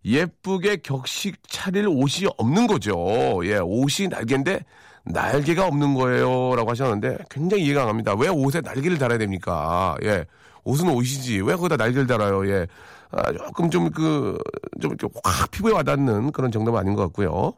예쁘게 0.03 0.77
격식 0.77 1.37
차릴 1.47 1.87
옷이 1.87 2.27
없는 2.37 2.67
거죠. 2.67 3.41
예, 3.43 3.57
옷이 3.57 4.07
날개인데 4.09 4.61
날개가 5.05 5.67
없는 5.67 5.93
거예요. 5.93 6.55
라고 6.55 6.71
하셨는데 6.71 7.17
굉장히 7.29 7.63
이해가 7.65 7.81
안 7.81 7.87
갑니다. 7.87 8.13
왜 8.15 8.27
옷에 8.27 8.61
날개를 8.61 8.97
달아야 8.97 9.17
됩니까? 9.17 9.95
예, 10.03 10.25
옷은 10.63 10.89
옷이지. 10.89 11.41
왜 11.41 11.55
거기다 11.55 11.77
날개를 11.77 12.07
달아요? 12.07 12.47
예. 12.49 12.67
아, 13.11 13.31
조금 13.31 13.69
좀 13.69 13.91
그, 13.91 14.37
좀 14.81 14.91
이렇게 14.91 15.07
확 15.23 15.49
피부에 15.51 15.71
와닿는 15.73 16.31
그런 16.31 16.51
정답은 16.51 16.79
아닌 16.79 16.95
것 16.95 17.03
같고요. 17.03 17.53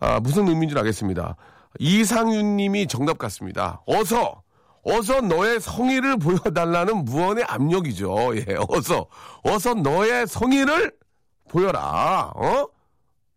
아, 0.00 0.20
무슨 0.20 0.48
의미인지 0.48 0.74
는 0.74 0.80
알겠습니다. 0.80 1.36
이상윤 1.78 2.56
님이 2.56 2.86
정답 2.86 3.16
같습니다. 3.16 3.80
어서, 3.86 4.42
어서 4.82 5.20
너의 5.20 5.60
성의를 5.60 6.18
보여달라는 6.18 7.04
무언의 7.04 7.44
압력이죠. 7.44 8.36
예, 8.36 8.56
어서, 8.68 9.06
어서 9.42 9.72
너의 9.74 10.26
성의를 10.26 10.92
보여라. 11.48 12.32
어? 12.34 12.66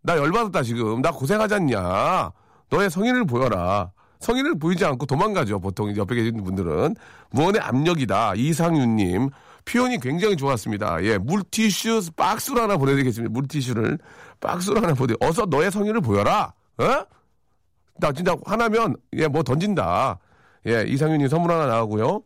나 0.01 0.17
열받았다, 0.17 0.63
지금. 0.63 1.01
나 1.01 1.11
고생하지 1.11 1.53
않냐. 1.53 2.31
너의 2.69 2.89
성의를 2.89 3.25
보여라. 3.25 3.91
성의를 4.19 4.59
보이지 4.59 4.83
않고 4.85 5.05
도망가죠. 5.05 5.59
보통 5.59 5.95
옆에 5.95 6.15
계신 6.15 6.43
분들은. 6.43 6.95
무언의 7.31 7.61
압력이다. 7.61 8.33
이상윤 8.35 8.95
님. 8.97 9.29
표현이 9.65 9.99
굉장히 9.99 10.35
좋았습니다. 10.35 11.03
예, 11.03 11.17
물티슈 11.17 12.11
박스로 12.15 12.61
하나 12.61 12.77
보내드리겠습니다. 12.77 13.31
물티슈를 13.31 13.97
박스로 14.41 14.81
하나 14.81 14.93
보내. 14.93 15.13
어서 15.21 15.45
너의 15.45 15.71
성의를 15.71 16.01
보여라. 16.01 16.53
어? 16.79 17.05
나 17.97 18.11
진짜 18.13 18.35
화나면 18.45 18.95
예 19.13 19.27
뭐 19.27 19.43
던진다. 19.43 20.19
예 20.67 20.83
이상윤님 20.87 21.27
선물 21.27 21.51
하나 21.51 21.65
나가고요. 21.67 22.21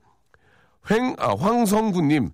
횡 0.91 1.15
아, 1.19 1.33
황성구님 1.37 2.29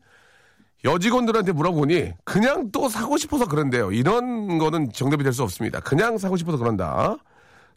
여직원들한테 0.86 1.52
물어보니 1.52 2.14
그냥 2.24 2.72
또 2.72 2.88
사고 2.90 3.18
싶어서 3.18 3.46
그런데요. 3.48 3.92
이런 3.92 4.58
거는 4.58 4.92
정답이 4.94 5.24
될 5.24 5.34
수 5.34 5.44
없습니다. 5.44 5.80
그냥 5.82 6.18
사고 6.18 6.36
싶어서 6.38 6.58
그런다. 6.58 7.18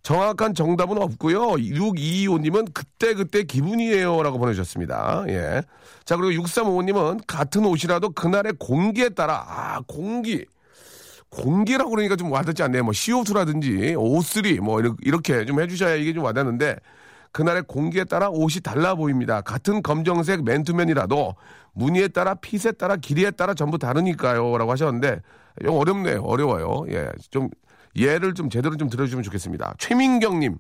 정확한 0.02 0.54
정답은 0.54 0.98
없고요. 1.00 1.52
6225님은 1.52 2.74
그때그때 2.74 3.44
기분이에요 3.44 4.22
라고 4.22 4.38
보내주셨습니다. 4.38 5.24
예. 5.28 5.62
자, 6.04 6.16
그리고 6.16 6.42
6355님은 6.42 7.20
같은 7.26 7.64
옷이라도 7.64 8.10
그날의 8.10 8.54
공기에 8.58 9.10
따라, 9.10 9.44
아, 9.46 9.80
공기. 9.86 10.44
공기라고 11.30 11.90
그러니까 11.90 12.16
좀 12.16 12.30
와닿지 12.30 12.62
않네요. 12.64 12.84
뭐 12.84 12.92
CO2라든지 12.92 13.94
O3 13.94 14.60
뭐 14.60 14.80
이렇- 14.80 14.96
이렇게 15.02 15.44
좀 15.46 15.60
해주셔야 15.60 15.94
이게 15.94 16.12
좀 16.12 16.24
와닿는데 16.24 16.76
그날의 17.30 17.62
공기에 17.66 18.04
따라 18.04 18.28
옷이 18.28 18.60
달라 18.62 18.94
보입니다. 18.94 19.40
같은 19.40 19.82
검정색 19.82 20.44
맨투맨이라도 20.44 21.34
무늬에 21.72 22.08
따라 22.08 22.34
핏에 22.34 22.72
따라 22.72 22.96
길이에 22.96 23.30
따라 23.30 23.54
전부 23.54 23.78
다르니까요 23.78 24.58
라고 24.58 24.70
하셨는데 24.72 25.20
이거 25.62 25.72
어렵네요. 25.72 26.20
어려워요. 26.22 26.84
예, 26.90 27.08
좀 27.30 27.48
예를 27.96 28.34
좀 28.34 28.48
제대로 28.50 28.76
좀 28.76 28.88
들어주시면 28.88 29.22
좋겠습니다. 29.24 29.74
최민경님 29.78 30.58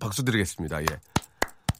박수 0.00 0.24
드리겠습니다. 0.24 0.82
예. 0.82 0.86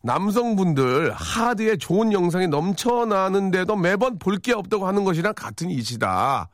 남성분들 0.02 1.12
하드에 1.12 1.76
좋은 1.76 2.12
영상이 2.12 2.48
넘쳐나는데도 2.48 3.76
매번 3.76 4.18
볼 4.18 4.38
게 4.38 4.52
없다고 4.54 4.86
하는 4.86 5.04
것이랑 5.04 5.34
같은 5.34 5.70
이치다. 5.70 6.48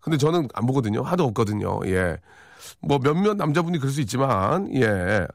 근데 0.00 0.16
저는 0.18 0.48
안 0.54 0.66
보거든요. 0.66 1.02
하도 1.02 1.24
없거든요. 1.24 1.80
예. 1.86 2.18
뭐 2.80 2.98
몇몇 2.98 3.34
남자분이 3.36 3.78
그럴 3.78 3.92
수 3.92 4.00
있지만, 4.00 4.72
예. 4.76 5.26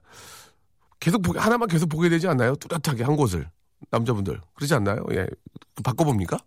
계속 1.00 1.22
보게, 1.22 1.40
하나만 1.40 1.68
계속 1.68 1.88
보게 1.88 2.08
되지 2.10 2.28
않나요? 2.28 2.56
뚜렷하게 2.56 3.04
한 3.04 3.16
곳을. 3.18 3.50
남자분들. 3.92 4.40
그러지 4.56 4.74
않나요? 4.74 5.04
예. 5.12 5.28
바꿔봅니까? 5.84 6.38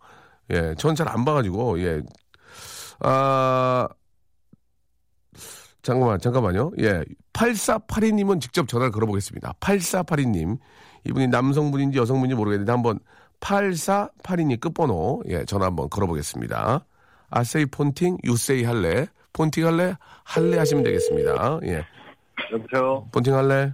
예. 0.50 0.74
전 0.79 0.94
잘 0.94 1.09
안 1.09 1.24
봐가지고, 1.24 1.81
예. 1.83 2.00
아, 3.00 3.88
잠깐만, 5.82 6.18
잠깐만요. 6.18 6.72
예. 6.80 7.02
8482님은 7.32 8.40
직접 8.40 8.68
전화를 8.68 8.92
걸어보겠습니다. 8.92 9.54
8482님. 9.60 10.58
이분이 11.04 11.28
남성분인지 11.28 11.98
여성분인지 11.98 12.36
모르겠는데 12.36 12.70
한번 12.70 12.98
8482님 13.40 14.60
끝번호, 14.60 15.22
예, 15.28 15.44
전화 15.44 15.66
한번 15.66 15.88
걸어보겠습니다. 15.88 16.84
아세이 17.30 17.66
폰팅, 17.66 18.18
유세이 18.24 18.64
할래. 18.64 19.06
폰팅 19.32 19.66
할래? 19.66 19.94
할래 20.24 20.58
하시면 20.58 20.84
되겠습니다. 20.84 21.60
예. 21.64 21.86
여보세요. 22.52 23.08
폰팅 23.12 23.34
할래? 23.34 23.72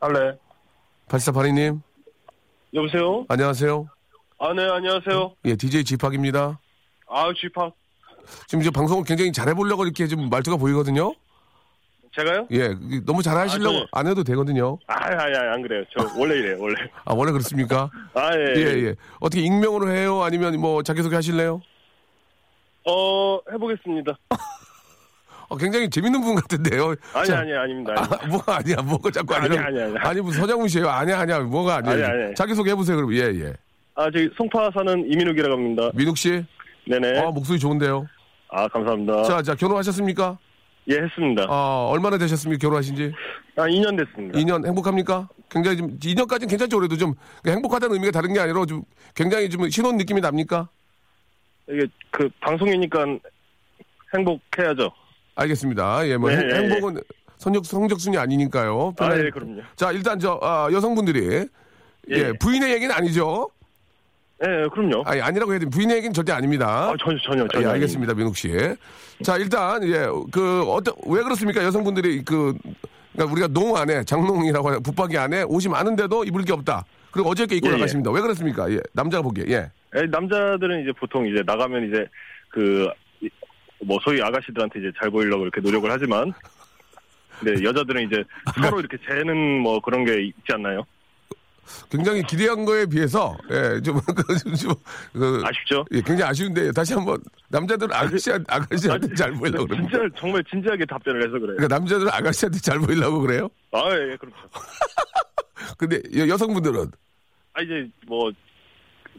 할래. 0.00 0.38
8482님, 1.08 1.80
여보세요. 2.74 3.24
안녕하세요. 3.28 3.88
아, 4.38 4.52
네, 4.52 4.62
안녕하세요. 4.68 5.34
예, 5.46 5.56
DJ 5.56 5.84
지팍입니다. 5.84 6.60
아, 7.08 7.32
쥐팍. 7.34 7.74
지금 8.46 8.62
이제 8.62 8.70
방송을 8.70 9.04
굉장히 9.04 9.32
잘해보려고 9.32 9.84
이렇게 9.84 10.06
좀 10.06 10.28
말투가 10.30 10.56
보이거든요. 10.56 11.14
제가요? 12.16 12.46
예, 12.52 12.72
너무 13.04 13.22
잘하시려고 13.22 13.76
아, 13.76 13.80
저- 13.80 13.86
안 13.98 14.06
해도 14.06 14.22
되거든요. 14.22 14.78
아, 14.86 14.94
아니, 15.04 15.16
아니, 15.36 15.36
안 15.36 15.62
그래요. 15.62 15.82
저 15.96 16.06
원래 16.16 16.36
이래요, 16.36 16.56
원래. 16.60 16.76
아, 17.04 17.12
원래 17.12 17.32
그렇습니까? 17.32 17.90
아, 18.14 18.30
예. 18.36 18.54
예, 18.56 18.62
예. 18.86 18.94
어떻게 19.18 19.42
익명으로 19.42 19.90
해요? 19.90 20.22
아니면 20.22 20.60
뭐 20.60 20.82
자기소개 20.84 21.16
하실래요? 21.16 21.60
어, 22.86 23.40
해보겠습니다. 23.52 24.16
어, 25.48 25.56
굉장히 25.56 25.90
재밌는 25.90 26.20
분 26.20 26.36
같은데요. 26.36 26.94
아니, 27.14 27.26
자, 27.26 27.38
아니, 27.40 27.52
아닙니다. 27.52 27.92
아닙니다. 27.96 28.18
아, 28.22 28.26
뭐가 28.26 28.56
아니야, 28.58 28.76
뭐가 28.76 29.10
자꾸 29.10 29.34
아니, 29.34 29.46
아니라. 29.46 29.66
아니, 29.66 29.82
아니. 29.82 29.98
아니, 29.98 30.20
무슨 30.20 30.40
서장훈 30.42 30.68
씨예요? 30.68 30.88
아니야, 30.88 31.20
아니야, 31.20 31.40
뭐가 31.40 31.76
아니야. 31.76 31.92
아니, 31.92 32.02
아니. 32.04 32.34
자기소개 32.34 32.70
해보세요, 32.70 32.96
그럼. 32.96 33.12
예, 33.14 33.22
예. 33.44 33.52
아, 33.96 34.04
저기 34.10 34.28
송파 34.36 34.70
사는 34.72 35.04
이민욱이라고 35.12 35.52
합니다. 35.54 35.90
민욱 35.94 36.16
씨? 36.16 36.44
네네. 36.86 37.18
아, 37.20 37.30
목소리 37.30 37.58
좋은데요. 37.58 38.06
아, 38.56 38.68
감사합니다. 38.68 39.24
자, 39.24 39.42
자, 39.42 39.54
결혼하셨습니까? 39.56 40.38
예, 40.88 40.94
했습니다. 40.98 41.44
아, 41.48 41.88
얼마나 41.90 42.16
되셨습니까? 42.18 42.60
결혼하신 42.60 42.94
지? 42.94 43.12
아, 43.56 43.62
2년 43.66 43.98
됐습니다. 43.98 44.38
2년 44.38 44.64
행복합니까? 44.64 45.28
굉장히 45.48 45.76
좀, 45.76 45.98
2년까지는 45.98 46.48
괜찮죠, 46.48 46.78
그래도 46.78 46.96
좀, 46.96 47.14
행복하다는 47.44 47.94
의미가 47.94 48.12
다른 48.12 48.32
게 48.32 48.38
아니라 48.38 48.64
좀, 48.64 48.82
굉장히 49.16 49.50
좀 49.50 49.68
신혼 49.70 49.96
느낌이 49.96 50.20
납니까? 50.20 50.68
이게 51.68 51.86
그 52.12 52.28
방송이니까 52.40 53.04
행복해야죠. 54.16 54.90
알겠습니다. 55.34 56.06
예, 56.06 56.16
뭐, 56.16 56.30
네, 56.30 56.36
행- 56.36 56.50
예, 56.50 56.54
행복은 56.74 57.00
성적, 57.38 57.66
성적순이 57.66 58.16
아니니까요. 58.18 58.94
아, 58.98 59.04
편하게- 59.04 59.24
예, 59.26 59.30
그럼요. 59.30 59.62
자, 59.74 59.90
일단 59.90 60.20
저, 60.20 60.38
아, 60.42 60.68
여성분들이, 60.70 61.48
예, 62.10 62.14
예. 62.14 62.32
부인의 62.38 62.72
얘기는 62.72 62.94
아니죠? 62.94 63.48
예, 64.46 64.62
예, 64.64 64.68
그럼요. 64.68 65.02
아니, 65.06 65.20
아니라고 65.20 65.52
해야 65.52 65.58
돼. 65.60 65.66
부인의 65.66 65.96
얘기는 65.98 66.12
절대 66.12 66.32
아닙니다. 66.32 66.90
아, 66.90 66.94
전혀, 66.98 67.18
전혀, 67.22 67.46
전혀. 67.48 67.66
예, 67.68 67.72
알겠습니다, 67.72 68.14
민욱 68.14 68.36
씨. 68.36 68.50
자, 69.22 69.36
일단, 69.36 69.82
예, 69.84 70.06
그, 70.32 70.62
어떤, 70.64 70.94
왜 71.06 71.22
그렇습니까? 71.22 71.62
여성분들이 71.64 72.22
그, 72.24 72.52
그러니까 73.12 73.32
우리가 73.32 73.48
농 73.48 73.76
안에, 73.76 74.04
장농이라고 74.04 74.68
하는 74.68 74.82
붙박이 74.82 75.16
안에 75.16 75.42
옷이 75.42 75.68
많은데도 75.68 76.24
입을 76.24 76.44
게 76.44 76.52
없다. 76.52 76.84
그리고 77.10 77.30
어저께 77.30 77.56
입고 77.56 77.68
예, 77.68 77.72
예. 77.72 77.76
나가십니다. 77.76 78.10
왜 78.10 78.20
그렇습니까? 78.20 78.70
예, 78.72 78.80
남자가 78.92 79.22
보기에, 79.22 79.44
예. 79.48 79.70
예, 79.96 80.02
남자들은 80.02 80.82
이제 80.82 80.92
보통 80.98 81.26
이제 81.26 81.42
나가면 81.46 81.88
이제 81.88 82.06
그, 82.48 82.88
이- 83.20 83.30
뭐 83.84 83.98
소위 84.02 84.20
아가씨들한테 84.20 84.80
이제 84.80 84.92
잘 85.00 85.10
보이려고 85.10 85.44
이렇게 85.44 85.60
노력을 85.60 85.88
하지만, 85.90 86.32
근데 87.38 87.62
여자들은 87.64 88.06
이제 88.06 88.24
서로 88.60 88.80
이렇게 88.80 88.96
재는 89.08 89.60
뭐 89.60 89.80
그런 89.80 90.04
게 90.04 90.22
있지 90.24 90.52
않나요? 90.52 90.82
굉장히 91.90 92.22
기대한 92.22 92.64
거에 92.64 92.86
비해서, 92.86 93.36
예, 93.50 93.80
좀, 93.80 94.00
그, 94.14 94.38
좀, 94.38 94.54
좀, 94.54 94.74
그, 95.12 95.42
아쉽죠? 95.44 95.84
예, 95.92 96.00
굉장히 96.00 96.30
아쉬운데, 96.30 96.72
다시 96.72 96.94
한 96.94 97.04
번, 97.04 97.22
남자들은 97.48 97.94
아가씨, 97.94 98.32
아가씨한테 98.32 99.14
잘 99.14 99.32
보이려고 99.32 99.66
그러는 99.66 99.88
진짜 99.88 100.04
정말 100.18 100.42
진지하게 100.44 100.84
답변을 100.86 101.20
해서 101.22 101.32
그래요. 101.38 101.56
그러니까 101.56 101.78
남자들은 101.78 102.10
아가씨한테 102.10 102.58
잘 102.60 102.78
보이려고 102.78 103.20
그래요? 103.20 103.48
아, 103.72 103.82
예, 103.90 104.12
예, 104.12 104.16
그렇죠. 104.16 104.36
근데 105.78 106.00
여, 106.16 106.28
여성분들은, 106.28 106.90
아, 107.54 107.62
이제 107.62 107.88
뭐, 108.06 108.30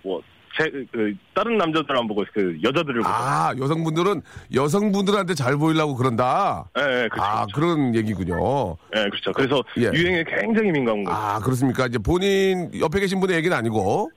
뭐, 0.04 0.22
제, 0.58 0.72
그, 0.92 1.14
다른 1.34 1.58
남자들 1.58 1.98
안 1.98 2.08
보고 2.08 2.24
그 2.34 2.58
여자들을 2.64 3.02
보고. 3.02 3.08
아, 3.14 3.54
여성분들은 3.60 4.22
여성분들한테 4.54 5.34
잘 5.34 5.58
보이려고 5.58 5.96
그런다? 5.96 6.70
예, 6.78 6.82
예, 7.04 7.08
그렇죠. 7.10 7.22
아, 7.30 7.46
그런 7.54 7.94
얘기군요. 7.96 8.78
예, 8.96 9.04
그렇죠. 9.10 9.32
그래서 9.34 9.62
예. 9.78 9.92
유행에 9.94 10.24
굉장히 10.24 10.72
민감한 10.72 11.04
거예요. 11.04 11.18
아, 11.20 11.40
그렇습니까? 11.40 11.88
이제 11.88 11.98
본인 11.98 12.72
옆에 12.80 13.00
계신 13.00 13.20
분의 13.20 13.36
얘기는 13.38 13.56
아니고. 13.56 14.12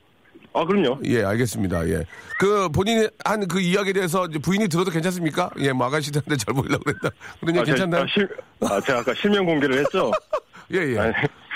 아, 0.55 0.65
그럼요. 0.65 0.99
예, 1.05 1.23
알겠습니다. 1.25 1.89
예. 1.89 2.05
그 2.39 2.69
본인이 2.71 3.07
한 3.25 3.47
그 3.49 3.61
이야기에 3.61 3.93
대해서 3.93 4.27
부인이 4.43 4.69
들어도 4.69 4.91
괜찮습니까? 4.91 5.51
예, 5.59 5.73
뭐 5.73 5.87
아가씨들한테 5.87 6.37
잘 6.37 6.55
보이려고 6.55 6.85
그랬다. 6.85 7.11
얘기 7.49 7.59
아, 7.61 7.63
괜찮나요? 7.65 8.03
아, 8.03 8.07
실, 8.13 8.29
아, 8.61 8.81
제가 8.81 9.01
아까 9.01 9.13
실명 9.15 9.45
공개를 9.45 9.79
했죠? 9.79 10.11
예, 10.73 10.79
예. 10.95 10.99
아니, 10.99 11.13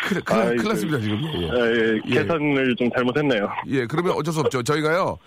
큰일, 0.09 0.23
큰일, 0.25 0.41
아, 0.41 0.45
큰일 0.47 0.57
그- 0.63 0.69
났습니다, 0.69 0.99
지금. 1.01 1.23
예. 1.25 1.43
예, 1.43 1.95
예, 1.95 2.01
예. 2.07 2.15
계산을 2.15 2.75
좀 2.77 2.91
잘못했네요. 2.95 3.49
예, 3.69 3.87
그러면 3.87 4.13
어쩔 4.15 4.33
수 4.35 4.41
없죠. 4.41 4.63
저희가요, 4.63 5.19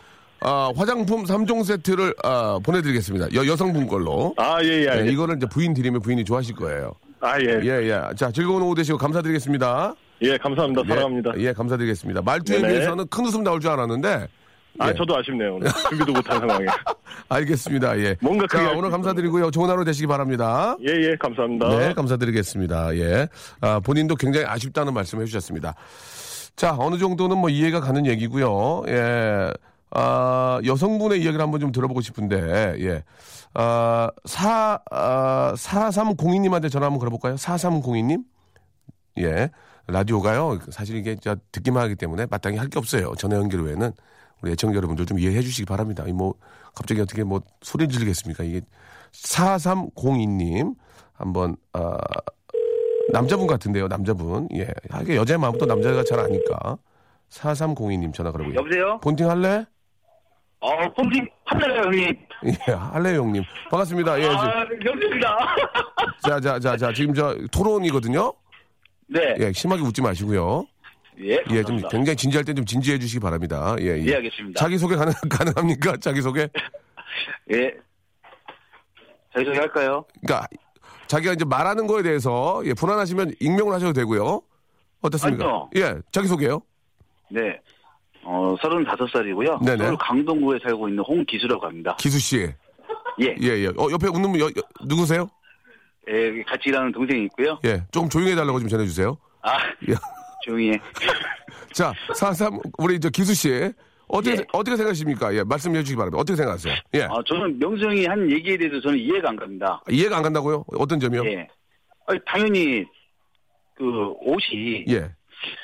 아, 0.42 0.72
화장품 0.76 1.24
3종 1.24 1.64
세트를 1.64 2.14
아, 2.24 2.60
보내드리겠습니다. 2.64 3.34
여, 3.36 3.46
여성분 3.48 3.88
걸로. 3.88 4.34
아, 4.38 4.58
예, 4.64 4.68
예. 4.68 4.86
네, 4.86 4.92
알겠- 5.04 5.12
이거를 5.14 5.38
이제 5.38 5.46
부인 5.48 5.74
드리면 5.74 6.02
부인이 6.02 6.24
좋아하실 6.26 6.56
거예요. 6.56 6.94
아, 7.22 7.40
예. 7.40 7.46
예. 7.46 7.60
예, 7.64 7.90
예. 7.90 8.16
자, 8.16 8.32
즐거운 8.32 8.62
오후 8.62 8.76
되시고 8.76 8.98
감사드리겠습니다. 8.98 9.94
감사합니다. 10.42 10.82
예, 10.86 10.88
사랑합니다. 10.90 11.32
예, 11.38 11.54
감사드리겠습니다. 11.54 12.22
말투에 12.22 12.58
네네. 12.62 12.74
비해서는 12.74 13.08
큰 13.10 13.26
웃음 13.26 13.44
나올 13.44 13.60
줄 13.60 13.70
알았는데. 13.72 14.28
아, 14.80 14.90
예. 14.90 14.94
저도 14.94 15.18
아쉽네요. 15.18 15.56
오늘. 15.56 15.70
준비도 15.90 16.12
못한 16.12 16.40
상황에. 16.40 16.66
알겠습니다. 17.30 17.98
예. 18.00 18.16
뭔가 18.22 18.46
자, 18.48 18.72
오늘 18.72 18.86
수 18.86 18.92
감사드리고요. 18.92 19.52
좋은 19.52 19.70
하루 19.70 19.84
되시기 19.84 20.08
바랍니다. 20.08 20.78
예, 20.82 20.92
예. 20.92 21.16
감사합니다. 21.20 21.70
네, 21.70 21.94
감사드리겠습니다. 21.94 22.96
예. 22.98 23.28
아, 23.62 23.80
본인도 23.80 24.16
굉장히 24.16 24.46
아쉽다는 24.46 24.94
말씀 24.94 25.22
해주셨습니다. 25.22 25.76
자, 26.56 26.76
어느 26.78 26.98
정도는 26.98 27.38
뭐 27.38 27.50
이해가 27.50 27.80
가는 27.82 28.06
얘기고요. 28.06 28.84
예. 28.88 29.52
아, 29.92 30.60
여성분의 30.66 31.22
이야기를 31.22 31.42
한번 31.42 31.60
좀 31.60 31.72
들어보고 31.72 32.02
싶은데, 32.02 32.76
예. 32.80 33.04
아, 33.54 34.10
사, 34.26 34.80
아, 34.92 35.54
4302님한테 35.56 36.72
전화 36.72 36.86
한번 36.88 37.00
걸어볼까요? 37.00 37.36
4302님? 37.36 38.24
예. 39.20 39.50
라디오가요. 39.88 40.60
사실 40.72 40.96
이게 40.98 41.16
저 41.22 41.36
듣기만 41.52 41.82
하기 41.84 41.96
때문에 41.96 42.26
마땅히 42.30 42.58
할 42.58 42.70
게 42.70 42.80
없어요. 42.80 43.14
전화 43.18 43.38
연결 43.38 43.62
외에는. 43.64 43.92
우리 44.42 44.52
애청자 44.52 44.76
여러분들 44.76 45.06
좀 45.06 45.18
이해해 45.20 45.42
주시기 45.42 45.66
바랍니다. 45.66 46.04
이 46.08 46.12
뭐, 46.12 46.34
갑자기 46.76 47.02
어떻게 47.02 47.24
뭐, 47.24 47.42
소리 47.62 47.88
지르겠습니까? 47.88 48.44
이게 48.44 48.62
4302님. 49.14 50.76
한번, 51.14 51.56
아, 51.74 51.98
남자분 53.12 53.48
같은데요, 53.48 53.88
남자분. 53.88 54.48
예. 54.54 54.68
하게 54.90 55.16
여자의 55.16 55.38
마음도 55.40 55.66
남자가 55.66 56.04
잘 56.04 56.20
아니까. 56.20 56.78
4302님 57.30 58.14
전화 58.14 58.32
걸어보요 58.32 58.56
여보세요? 58.56 59.00
본팅 59.02 59.30
할래? 59.30 59.66
어, 60.60 60.70
폰팅 60.96 61.28
하늘요 61.46 61.84
형님. 61.84 62.18
예, 62.46 62.74
할래요, 62.74 63.22
형님. 63.22 63.44
반갑습니다. 63.70 64.20
예. 64.20 64.24
지- 64.24 64.30
아, 64.30 64.66
여보입니다. 64.86 65.38
자, 66.28 66.40
자, 66.40 66.60
자, 66.60 66.78
자. 66.78 66.94
지금 66.94 67.14
저 67.14 67.36
토론이거든요. 67.52 68.34
네. 69.08 69.36
예, 69.40 69.52
심하게 69.54 69.82
웃지 69.84 70.02
마시고요. 70.02 70.66
예, 71.22 71.32
예, 71.34 71.38
좀 71.64 71.78
감사합니다. 71.78 71.90
굉장히 71.90 72.16
진지할 72.18 72.44
때 72.46 72.54
좀 72.54 72.66
진지해 72.66 73.00
주시기 73.00 73.20
바랍니다. 73.20 73.76
예, 73.80 73.98
예. 73.98 74.04
예, 74.08 74.16
알겠습니다. 74.16 74.60
자기소개 74.60 74.96
가능, 74.96 75.14
가능합니까? 75.30 75.98
자기소개? 75.98 76.48
예. 77.54 77.74
자기소개 79.34 79.58
할까요? 79.60 80.06
그러니까 80.22 80.48
자기가 81.08 81.34
이제 81.34 81.46
말하는 81.46 81.88
거에 81.88 82.02
대해서 82.04 82.62
예, 82.66 82.74
불안하시면 82.74 83.34
익명을 83.40 83.74
하셔도 83.74 83.94
되고요. 83.94 84.42
어떻습니까? 85.02 85.44
아니요. 85.46 85.70
예, 85.76 85.96
자기소개요. 86.12 86.62
네. 87.30 87.60
어, 88.24 88.56
35살이고요. 88.60 89.64
네네. 89.64 89.84
서울 89.86 89.98
강동구에 89.98 90.58
살고 90.64 90.90
있는 90.90 91.04
홍기수라고 91.04 91.66
합니다. 91.68 91.96
기수 92.00 92.18
씨. 92.20 92.52
예. 93.22 93.36
예, 93.40 93.48
예. 93.50 93.68
어, 93.68 93.88
옆에 93.92 94.08
웃는 94.08 94.32
분 94.32 94.40
여- 94.40 94.46
여- 94.48 94.86
누구세요? 94.86 95.30
예, 96.10 96.42
같이 96.44 96.70
일하는 96.70 96.92
동생이 96.92 97.26
있고요. 97.26 97.60
예, 97.66 97.84
조금 97.92 98.10
조용히 98.10 98.32
해달라고 98.32 98.60
좀 98.60 98.68
전해주세요. 98.68 99.18
아, 99.44 99.58
예. 99.90 99.94
조용히 100.46 100.72
해. 100.72 100.80
자, 101.74 101.92
43, 102.14 102.60
우리 102.78 103.00
저 103.00 103.10
기수 103.10 103.34
씨. 103.34 103.74
어떻게, 104.08 104.38
예. 104.38 104.46
어떻게 104.54 104.78
생각하십니까? 104.78 105.34
예, 105.34 105.44
말씀해 105.44 105.80
주시기 105.80 105.96
바랍니다. 105.98 106.20
어떻게 106.20 106.36
생각하세요? 106.36 106.76
예. 106.94 107.04
아, 107.04 107.16
저는 107.26 107.58
명수 107.58 107.86
형이 107.86 108.06
한 108.06 108.30
얘기에 108.30 108.58
대해서 108.58 108.80
저는 108.80 109.00
이해가 109.00 109.30
안 109.30 109.36
갑니다. 109.36 109.82
이해가 109.90 110.18
안 110.18 110.24
간다고요? 110.24 110.64
어떤 110.78 111.00
점이요? 111.00 111.26
예. 111.26 111.48
아니, 112.06 112.20
당연히 112.28 112.86
그 113.76 114.14
옷이 114.22 114.86
예. 114.90 115.12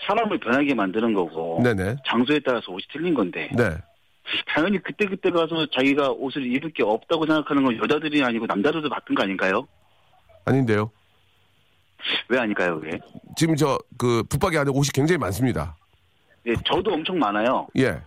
사람을 0.07 0.39
변하게 0.39 0.73
만드는 0.73 1.13
거고 1.13 1.61
네네. 1.63 1.97
장소에 2.07 2.39
따라서 2.43 2.71
옷이 2.71 2.83
틀린 2.91 3.13
건데 3.13 3.49
네. 3.55 3.77
당연히 4.47 4.79
그때그때 4.79 5.29
가서 5.29 5.67
자기가 5.67 6.11
옷을 6.11 6.45
입을 6.55 6.71
게 6.73 6.83
없다고 6.83 7.25
생각하는 7.25 7.63
건 7.63 7.77
여자들이 7.77 8.23
아니고 8.23 8.47
남자들도 8.47 8.89
맡은 8.89 9.15
거 9.15 9.23
아닌가요? 9.23 9.67
아닌데요. 10.45 10.91
왜 12.29 12.39
아닐까요, 12.39 12.79
그게? 12.79 12.99
지금 13.35 13.55
저, 13.55 13.77
그, 13.97 14.23
붙박이 14.29 14.57
안에 14.57 14.71
옷이 14.71 14.89
굉장히 14.93 15.17
많습니다. 15.17 15.75
예, 16.45 16.53
저도 16.65 16.93
엄청 16.93 17.19
많아요. 17.19 17.67
예. 17.77 18.01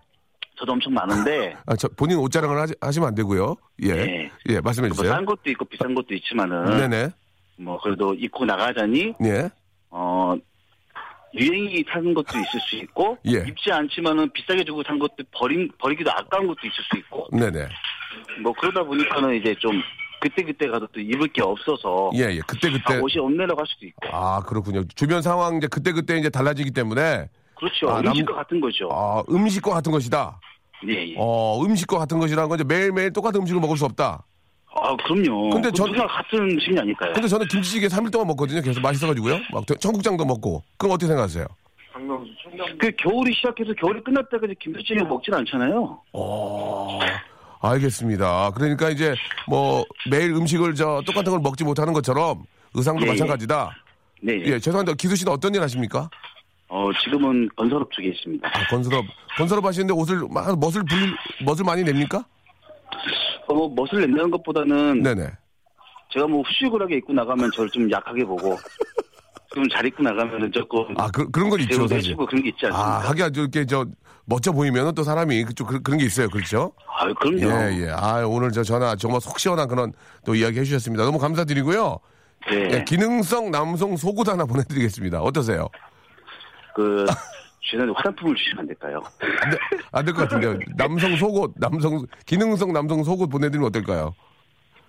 저도 0.57 0.73
엄청 0.73 0.95
많은데 0.95 1.57
아, 1.67 1.77
저, 1.77 1.89
본인 1.89 2.19
옷 2.19 2.31
자랑을 2.31 2.59
하시, 2.59 2.75
하시면 2.81 3.09
안 3.09 3.15
되고요. 3.15 3.57
예. 3.85 3.91
예. 3.91 4.31
예, 4.51 4.61
말씀해 4.61 4.89
뭐 4.89 4.97
주세요. 4.97 5.13
싼 5.13 5.25
것도 5.25 5.43
있고 5.47 5.65
비싼 5.65 5.95
것도 5.95 6.15
있지만은 6.15 6.65
네네. 6.77 7.09
뭐 7.57 7.81
그래도 7.81 8.15
입고 8.15 8.45
나가자니 8.45 9.15
예. 9.25 9.49
어 9.91 10.35
유행이 11.35 11.85
타는 11.85 12.15
것도 12.15 12.39
있을 12.39 12.61
수 12.61 12.77
있고 12.77 13.19
예. 13.27 13.45
입지 13.49 13.71
않지만은 13.73 14.31
비싸게 14.33 14.65
주고 14.65 14.83
산 14.85 14.99
것도 14.99 15.17
버린 15.33 15.69
버리기도 15.79 16.11
아까운 16.11 16.47
것도 16.47 16.61
있을 16.65 16.85
수 16.91 16.99
있고 16.99 17.29
네네. 17.33 17.69
뭐 18.43 18.53
그러다 18.53 18.83
보니까는 18.85 19.35
이제 19.35 19.55
좀 19.59 19.83
그때 20.25 20.43
그때 20.43 20.67
가서 20.69 20.89
또 20.95 21.01
입을 21.01 21.29
게 21.29 21.43
없어서 21.43 22.11
예, 22.15 22.21
예. 22.35 22.41
그때그때. 22.47 22.95
아, 22.95 22.99
옷이 23.03 23.19
없네라고 23.19 23.61
할 23.61 23.67
수도 23.67 23.85
있고 23.85 24.09
아, 24.11 24.41
그렇군요. 24.41 24.83
주변 24.95 25.21
상황 25.21 25.59
이제 25.59 25.67
그때그때 25.67 26.17
이제 26.17 26.31
달라지기 26.31 26.71
때문에. 26.71 27.29
그렇죠 27.55 27.91
아, 27.91 28.01
남- 28.01 28.07
음식과 28.13 28.35
같은 28.35 28.59
거죠. 28.61 28.89
아, 28.91 29.23
음식과 29.29 29.71
같은 29.75 29.93
것이다. 29.93 30.41
예, 30.89 31.11
예. 31.11 31.15
어, 31.19 31.63
음식과 31.63 31.99
같은 31.99 32.19
것이라는 32.19 32.49
건 32.49 32.59
이제 32.59 32.65
매일매일 32.65 33.13
똑같은 33.13 33.41
음식을 33.43 33.61
먹을 33.61 33.77
수 33.77 33.85
없다. 33.85 34.25
아 34.77 34.97
그럼요. 34.97 35.51
근데 35.51 35.69
그 35.69 35.75
전- 35.77 35.93
누나 35.93 36.07
같은 36.07 36.39
음식이 36.39 36.79
아닐까요? 36.81 37.13
근데 37.13 37.29
저는 37.29 37.47
김치찌개 37.49 37.87
3일 37.87 38.11
동안 38.11 38.27
먹거든요. 38.29 38.63
계속 38.63 38.81
맛있어가지고요. 38.81 39.39
막 39.53 39.65
청국장도 39.79 40.25
먹고. 40.25 40.63
그럼 40.79 40.95
어떻게 40.95 41.07
생각하세요? 41.09 41.47
그 42.79 42.91
겨울이 42.97 43.33
시작해서 43.35 43.73
겨울이 43.75 44.03
끝났다까지 44.03 44.55
김치찌개 44.59 45.03
먹진 45.05 45.33
않잖아요. 45.35 46.01
어, 46.13 46.99
알겠습니다. 47.71 48.51
그러니까 48.55 48.91
이제 48.91 49.15
뭐 49.49 49.85
매일 50.11 50.33
음식을 50.33 50.75
저 50.75 51.03
똑같은 51.07 51.33
걸 51.33 51.41
먹지 51.41 51.65
못하는 51.65 51.93
것처럼 51.93 52.43
의상도 52.75 53.03
예, 53.03 53.07
예. 53.07 53.11
마찬가지다. 53.13 53.71
네. 54.23 54.43
예, 54.45 54.59
죄송한데 54.59 54.95
기수 54.95 55.17
씨는 55.17 55.33
어떤 55.33 55.55
일 55.55 55.63
하십니까? 55.63 56.09
어 56.69 56.91
지금은 57.05 57.49
건설업 57.57 57.91
쪽에 57.93 58.09
있습니다. 58.09 58.49
아, 58.49 58.67
건설업 58.69 59.05
건설업 59.37 59.65
하시는데 59.65 59.93
옷을 59.93 60.27
막 60.31 60.59
멋을 60.59 60.83
불 60.89 61.15
멋을 61.45 61.63
많이 61.65 61.83
냅니까? 61.85 62.25
어, 63.47 63.55
뭐 63.55 63.69
멋을 63.75 64.01
낸다는 64.03 64.31
것보다는 64.31 65.03
네네. 65.03 65.29
제가 66.13 66.27
뭐 66.27 66.43
후줄근하게 66.43 66.97
입고 66.97 67.13
나가면 67.13 67.51
저를 67.55 67.71
좀 67.71 67.91
약하게 67.91 68.25
보고 68.25 68.57
좀 69.55 69.65
잘 69.73 69.87
입고 69.87 70.03
나가면은 70.03 70.51
조금 70.53 70.85
아 70.99 71.09
그, 71.11 71.31
그런 71.31 71.49
건 71.49 71.61
있죠 71.61 71.87
사실. 71.87 72.17
그런 72.17 72.43
게 72.43 72.49
있지 72.49 72.67
않습니까? 72.67 72.97
아 72.97 72.99
하기야 73.09 73.29
이렇게 73.35 73.65
저 73.65 73.85
멋져 74.27 74.53
보이면은 74.53 74.95
또 74.95 75.03
사람이 75.03 75.45
그쪽 75.45 75.67
그, 75.69 75.83
그런 75.83 75.99
게 75.99 76.07
있어요, 76.07 76.29
그렇죠? 76.29 76.73
아, 76.89 77.13
그럼요. 77.15 77.71
예, 77.73 77.83
예. 77.87 77.91
아, 77.91 78.25
오늘 78.27 78.51
저 78.53 78.63
전화 78.63 78.97
정말 78.97 79.21
속 79.21 79.39
시원한 79.39 79.69
그런 79.69 79.93
또 80.25 80.35
이야기 80.35 80.59
해주셨습니다. 80.61 81.05
너무 81.05 81.19
감사드리고요. 81.19 81.99
네. 82.51 82.69
예, 82.73 82.85
기능성 82.85 83.51
남성 83.51 83.97
속옷 83.97 84.29
하나 84.29 84.45
보내드리겠습니다. 84.45 85.21
어떠세요? 85.21 85.69
그 86.75 87.07
주변에 87.61 87.93
화장품을 87.97 88.35
주시면 88.37 88.61
안 88.61 88.67
될까요? 88.67 89.03
안 89.93 90.05
될 90.05 90.13
것 90.15 90.23
같은데요. 90.23 90.59
남성 90.77 91.17
속옷, 91.17 91.55
남성, 91.57 92.05
기능성 92.27 92.73
남성 92.73 93.03
속옷 93.05 93.31
보내드리면 93.31 93.69
어떨까요? 93.69 94.15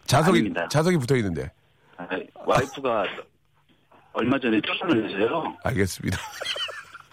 자석이, 0.06 0.40
아닙니다. 0.40 0.68
자석이 0.70 0.98
붙어 0.98 1.16
있는데. 1.18 1.52
아, 1.98 2.06
와이프가 2.46 3.04
얼마 4.14 4.38
전에 4.40 4.60
출산을 4.62 5.10
해서요. 5.10 5.56
알겠습니다. 5.64 6.18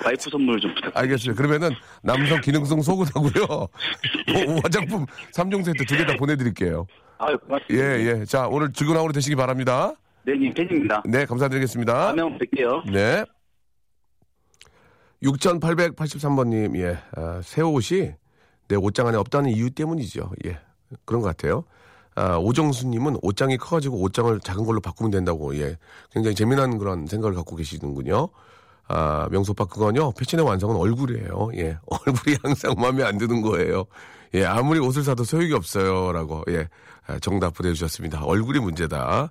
와이프 0.04 0.30
선물 0.30 0.60
좀 0.60 0.70
부탁드립니다. 0.74 1.00
알겠습니다. 1.00 1.42
그러면은 1.42 1.70
남성 2.02 2.40
기능성 2.40 2.82
속옷하고요. 2.82 3.46
뭐 3.46 4.60
화장품 4.64 5.06
3종 5.34 5.64
세트 5.64 5.84
두 5.84 5.96
개 5.96 6.04
다 6.06 6.16
보내드릴게요. 6.16 6.86
아, 7.18 7.36
고맙습니다. 7.36 7.84
예, 7.84 8.00
예. 8.20 8.24
자, 8.24 8.48
오늘 8.48 8.72
즐거운 8.72 8.98
하루 8.98 9.12
되시기 9.12 9.36
바랍니다. 9.36 9.92
네, 10.24 10.36
님 10.36 10.52
팬입니다. 10.54 11.02
네, 11.06 11.24
감사드리겠습니다. 11.26 12.14
다음에 12.14 12.22
뵐게요. 12.38 12.90
네. 12.90 13.24
6883번님, 15.22 16.76
예. 16.78 16.98
아, 17.16 17.40
새 17.42 17.62
옷이 17.62 18.12
내 18.68 18.76
옷장 18.76 19.06
안에 19.06 19.16
없다는 19.18 19.50
이유 19.50 19.70
때문이죠. 19.70 20.30
예. 20.46 20.58
그런 21.04 21.22
것 21.22 21.28
같아요. 21.28 21.64
아, 22.14 22.36
오정수님은 22.36 23.18
옷장이 23.22 23.56
커가지고 23.56 24.00
옷장을 24.02 24.40
작은 24.40 24.64
걸로 24.64 24.80
바꾸면 24.80 25.10
된다고, 25.10 25.56
예. 25.56 25.76
굉장히 26.12 26.34
재미난 26.34 26.78
그런 26.78 27.06
생각을 27.06 27.34
갖고 27.36 27.56
계시는군요. 27.56 28.28
아, 28.88 29.28
명소빠 29.30 29.64
그건요. 29.66 30.12
패션의 30.12 30.44
완성은 30.46 30.76
얼굴이에요. 30.76 31.50
예. 31.56 31.78
얼굴이 31.86 32.36
항상 32.42 32.74
마음에 32.76 33.02
안 33.04 33.18
드는 33.18 33.40
거예요. 33.42 33.84
예. 34.34 34.44
아무리 34.44 34.80
옷을 34.80 35.02
사도 35.02 35.24
소용이 35.24 35.52
없어요. 35.52 36.12
라고, 36.12 36.42
예. 36.48 36.68
아, 37.06 37.18
정답 37.20 37.54
보내 37.54 37.72
주셨습니다. 37.72 38.24
얼굴이 38.24 38.58
문제다. 38.58 39.30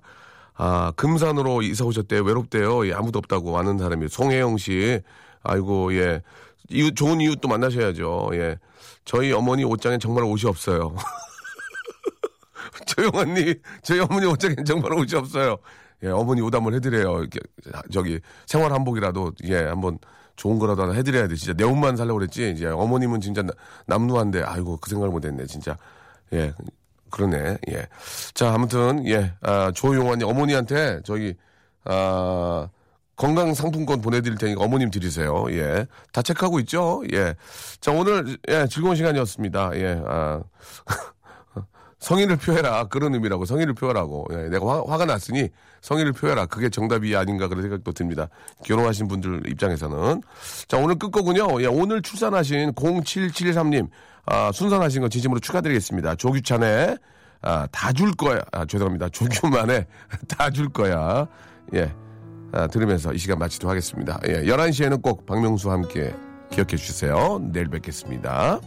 아, 0.54 0.92
금산으로 0.96 1.62
이사 1.62 1.84
오셨대요. 1.84 2.22
외롭대요. 2.22 2.86
예, 2.86 2.92
아무도 2.92 3.18
없다고 3.18 3.58
아는 3.58 3.78
사람이. 3.78 4.08
송혜영 4.08 4.58
씨. 4.58 5.00
아이고, 5.42 5.94
예. 5.94 6.22
이웃, 6.68 6.94
좋은 6.94 7.20
이웃 7.20 7.40
또 7.40 7.48
만나셔야죠. 7.48 8.30
예. 8.34 8.58
저희 9.04 9.32
어머니 9.32 9.64
옷장에 9.64 9.98
정말 9.98 10.24
옷이 10.24 10.42
없어요. 10.46 10.94
조용한니, 12.86 13.54
저희 13.82 14.00
어머니 14.00 14.26
옷장에 14.26 14.54
정말 14.66 14.92
옷이 14.92 15.14
없어요. 15.14 15.56
예, 16.04 16.08
어머니 16.08 16.40
옷 16.40 16.54
한번 16.54 16.74
해드려요. 16.74 17.26
저기, 17.92 18.20
생활 18.46 18.72
한복이라도, 18.72 19.32
예, 19.44 19.64
한번 19.64 19.98
좋은 20.36 20.58
거라도 20.58 20.82
하나 20.82 20.94
해드려야 20.94 21.28
돼. 21.28 21.36
진짜 21.36 21.52
내 21.52 21.64
옷만 21.64 21.96
살려고 21.96 22.18
그랬지. 22.18 22.52
이제 22.52 22.66
어머님은 22.66 23.20
진짜 23.20 23.42
나- 23.42 23.52
남루한데, 23.86 24.42
아이고, 24.42 24.78
그 24.78 24.88
생각을 24.90 25.10
못 25.12 25.24
했네. 25.24 25.46
진짜. 25.46 25.76
예. 26.32 26.52
그러네. 27.10 27.58
예. 27.70 27.86
자, 28.34 28.52
아무튼, 28.54 29.06
예. 29.06 29.34
아, 29.42 29.70
조용환님, 29.74 30.26
어머니한테 30.26 31.00
저기, 31.04 31.34
아, 31.84 32.68
건강 33.14 33.52
상품권 33.54 34.00
보내드릴 34.00 34.38
테니까 34.38 34.64
어머님 34.64 34.90
드리세요. 34.90 35.44
예. 35.50 35.86
다 36.12 36.22
체크하고 36.22 36.58
있죠? 36.60 37.02
예. 37.12 37.34
자, 37.80 37.92
오늘, 37.92 38.38
예, 38.48 38.66
즐거운 38.68 38.96
시간이었습니다. 38.96 39.72
예. 39.76 40.02
아. 40.06 40.42
성의를 42.02 42.36
표해라. 42.36 42.84
그런 42.84 43.14
의미라고. 43.14 43.44
성의를 43.44 43.74
표하라고. 43.74 44.26
예, 44.32 44.36
내가 44.48 44.82
화, 44.86 44.98
가 44.98 45.04
났으니 45.04 45.48
성의를 45.82 46.12
표해라. 46.12 46.46
그게 46.46 46.68
정답이 46.68 47.14
아닌가 47.16 47.46
그런 47.46 47.62
생각도 47.62 47.92
듭니다. 47.92 48.28
결혼하신 48.64 49.06
분들 49.06 49.48
입장에서는. 49.48 50.20
자, 50.66 50.78
오늘 50.78 50.96
끝곡은요. 50.96 51.62
예, 51.62 51.66
오늘 51.66 52.02
출산하신 52.02 52.72
0773님. 52.72 53.88
아, 54.26 54.50
순산하신 54.52 55.02
거 55.02 55.08
진심으로 55.08 55.38
축하드리겠습니다. 55.40 56.16
조규찬의 56.16 56.98
아, 57.42 57.66
다 57.70 57.92
줄 57.92 58.12
거야. 58.12 58.40
아, 58.52 58.64
죄송합니다. 58.66 59.08
조규만의 59.08 59.86
다 60.28 60.50
줄 60.50 60.68
거야. 60.70 61.26
예. 61.74 61.92
아, 62.52 62.66
들으면서 62.66 63.12
이 63.12 63.18
시간 63.18 63.38
마치도록 63.38 63.70
하겠습니다. 63.70 64.18
예, 64.28 64.42
11시에는 64.44 65.00
꼭 65.02 65.24
박명수와 65.26 65.74
함께 65.74 66.12
기억해 66.50 66.76
주세요. 66.76 67.40
내일 67.52 67.68
뵙겠습니다. 67.68 68.60